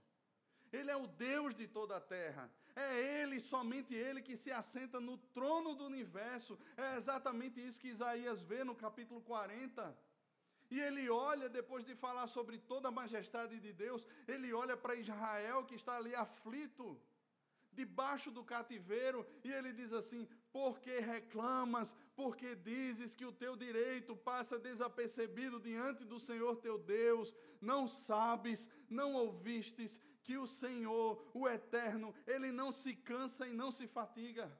[0.71, 2.49] Ele é o Deus de toda a terra.
[2.75, 6.57] É Ele, somente Ele, que se assenta no trono do universo.
[6.77, 9.97] É exatamente isso que Isaías vê no capítulo 40.
[10.71, 14.99] E ele olha, depois de falar sobre toda a majestade de Deus, ele olha para
[15.03, 16.85] Israel que está ali aflito,
[17.71, 21.95] debaixo do cativeiro, e ele diz assim: Por que reclamas?
[22.15, 27.35] Por que dizes que o teu direito passa desapercebido diante do Senhor teu Deus?
[27.61, 33.71] Não sabes, não ouvistes que o Senhor, o Eterno, ele não se cansa e não
[33.71, 34.51] se fatiga.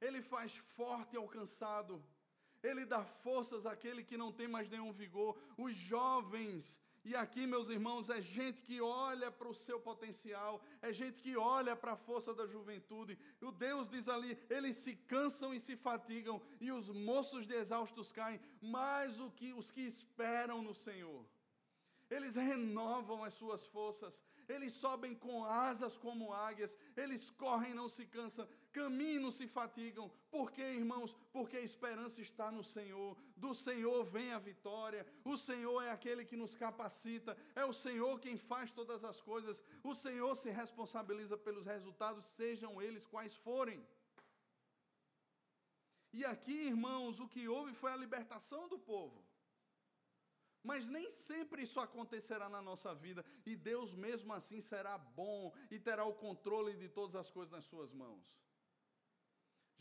[0.00, 2.02] Ele faz forte ao cansado
[2.62, 5.36] ele dá forças àquele que não tem mais nenhum vigor.
[5.58, 10.92] Os jovens, e aqui, meus irmãos, é gente que olha para o seu potencial, é
[10.92, 13.18] gente que olha para a força da juventude.
[13.40, 18.12] O Deus diz ali: eles se cansam e se fatigam, e os moços de exaustos
[18.12, 21.26] caem, mais o que os que esperam no Senhor.
[22.08, 27.88] Eles renovam as suas forças, eles sobem com asas como águias, eles correm e não
[27.88, 28.46] se cansam,
[28.78, 30.10] caminham não se fatigam.
[30.30, 31.14] Por quê, irmãos?
[31.32, 33.16] Porque a esperança está no Senhor.
[33.36, 35.06] Do Senhor vem a vitória.
[35.24, 37.36] O Senhor é aquele que nos capacita.
[37.54, 39.62] É o Senhor quem faz todas as coisas.
[39.82, 43.80] O Senhor se responsabiliza pelos resultados, sejam eles quais forem.
[46.12, 49.24] E aqui, irmãos, o que houve foi a libertação do povo.
[50.62, 55.78] Mas nem sempre isso acontecerá na nossa vida, e Deus mesmo assim será bom e
[55.78, 58.24] terá o controle de todas as coisas nas suas mãos.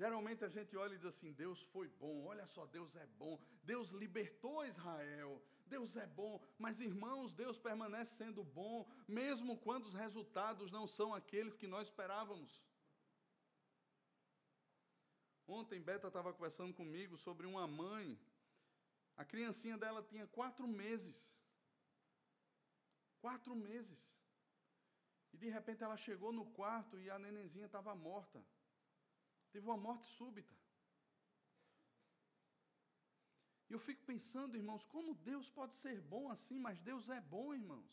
[0.03, 3.33] Geralmente a gente olha e diz assim: Deus foi bom, olha só, Deus é bom,
[3.71, 5.31] Deus libertou Israel,
[5.75, 6.33] Deus é bom,
[6.63, 8.77] mas irmãos, Deus permanece sendo bom,
[9.19, 12.51] mesmo quando os resultados não são aqueles que nós esperávamos.
[15.59, 18.05] Ontem Beta estava conversando comigo sobre uma mãe
[19.21, 21.17] a criancinha dela tinha quatro meses.
[23.19, 23.99] Quatro meses.
[25.33, 28.43] E de repente ela chegou no quarto e a nenenzinha estava morta.
[29.51, 30.55] Teve uma morte súbita.
[33.69, 37.53] E eu fico pensando, irmãos, como Deus pode ser bom assim, mas Deus é bom,
[37.53, 37.91] irmãos.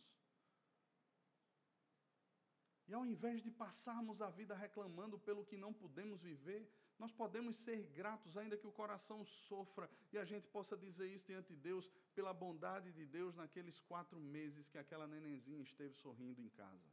[2.88, 6.62] E ao invés de passarmos a vida reclamando pelo que não podemos viver,
[6.98, 11.26] nós podemos ser gratos, ainda que o coração sofra, e a gente possa dizer isso
[11.26, 16.40] diante de Deus, pela bondade de Deus naqueles quatro meses que aquela nenenzinha esteve sorrindo
[16.40, 16.90] em casa.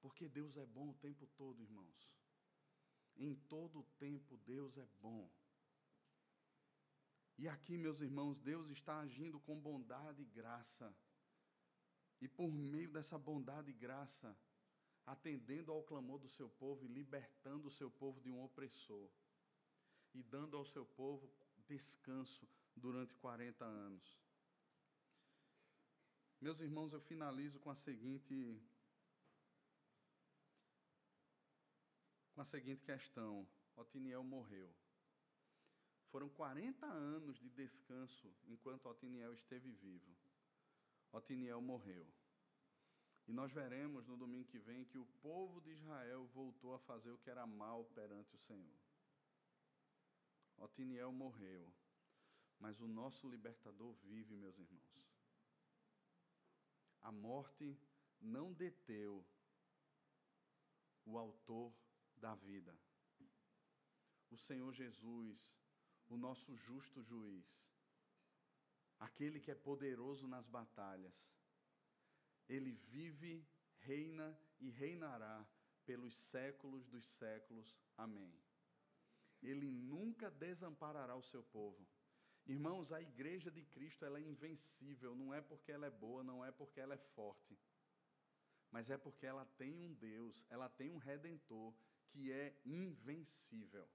[0.00, 2.19] Porque Deus é bom o tempo todo, irmãos.
[3.16, 5.30] Em todo o tempo, Deus é bom.
[7.36, 10.94] E aqui, meus irmãos, Deus está agindo com bondade e graça.
[12.20, 14.36] E por meio dessa bondade e graça,
[15.06, 19.10] atendendo ao clamor do seu povo e libertando o seu povo de um opressor,
[20.12, 21.30] e dando ao seu povo
[21.66, 22.46] descanso
[22.76, 24.20] durante 40 anos.
[26.40, 28.62] Meus irmãos, eu finalizo com a seguinte
[32.40, 33.46] com a seguinte questão.
[33.76, 34.74] Otiniel morreu.
[36.10, 40.16] Foram 40 anos de descanso enquanto Otiniel esteve vivo.
[41.12, 42.06] Otiniel morreu.
[43.28, 47.10] E nós veremos no domingo que vem que o povo de Israel voltou a fazer
[47.10, 48.80] o que era mal perante o Senhor.
[50.56, 51.70] Otiniel morreu,
[52.58, 55.06] mas o nosso libertador vive, meus irmãos.
[57.02, 57.78] A morte
[58.18, 59.22] não deteu
[61.04, 61.70] o autor
[62.20, 62.78] da vida.
[64.30, 65.56] O Senhor Jesus,
[66.08, 67.48] o nosso justo juiz,
[68.98, 71.14] aquele que é poderoso nas batalhas,
[72.48, 73.46] ele vive,
[73.78, 75.46] reina e reinará
[75.84, 77.76] pelos séculos dos séculos.
[77.96, 78.32] Amém.
[79.42, 81.86] Ele nunca desamparará o seu povo.
[82.46, 86.44] Irmãos, a igreja de Cristo ela é invencível, não é porque ela é boa, não
[86.44, 87.58] é porque ela é forte,
[88.70, 91.74] mas é porque ela tem um Deus, ela tem um redentor
[92.10, 93.88] que é invencível.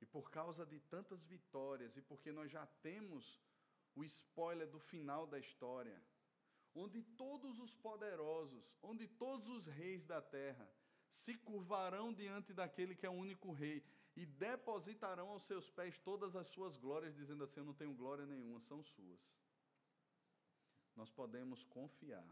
[0.00, 3.40] E por causa de tantas vitórias e porque nós já temos
[3.94, 6.00] o spoiler do final da história,
[6.74, 10.70] onde todos os poderosos, onde todos os reis da terra
[11.08, 13.84] se curvarão diante daquele que é o único rei
[14.16, 18.26] e depositarão aos seus pés todas as suas glórias, dizendo assim: Eu não tenho glória
[18.26, 19.20] nenhuma, são suas.
[20.94, 22.28] Nós podemos confiar,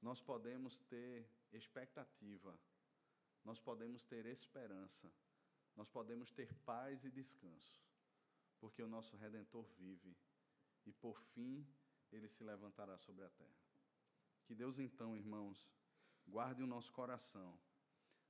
[0.00, 2.58] nós podemos ter expectativa,
[3.48, 5.10] nós podemos ter esperança,
[5.74, 7.82] nós podemos ter paz e descanso,
[8.60, 10.14] porque o nosso Redentor vive
[10.84, 11.66] e por fim
[12.12, 13.62] ele se levantará sobre a terra.
[14.44, 15.66] Que Deus então, irmãos,
[16.26, 17.58] guarde o nosso coração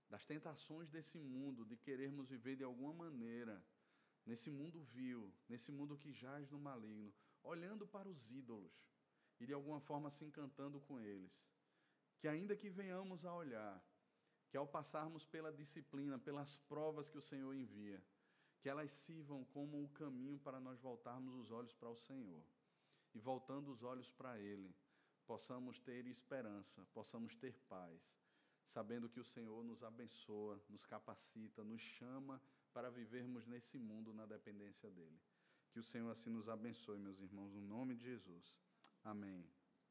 [0.09, 3.61] das tentações desse mundo, de querermos viver de alguma maneira
[4.25, 7.13] nesse mundo vil, nesse mundo que jaz no maligno,
[7.43, 8.73] olhando para os ídolos
[9.41, 11.45] e de alguma forma se encantando com eles.
[12.21, 13.85] Que ainda que venhamos a olhar,
[14.49, 18.03] que ao passarmos pela disciplina, pelas provas que o Senhor envia,
[18.61, 22.43] que elas sirvam como o caminho para nós voltarmos os olhos para o Senhor.
[23.15, 24.75] E voltando os olhos para Ele,
[25.27, 28.01] possamos ter esperança, possamos ter paz,
[28.67, 32.41] sabendo que o Senhor nos abençoa, nos capacita, nos chama
[32.73, 35.21] para vivermos nesse mundo na dependência dEle.
[35.71, 38.55] Que o Senhor assim nos abençoe, meus irmãos, no nome de Jesus.
[39.05, 39.58] Amém.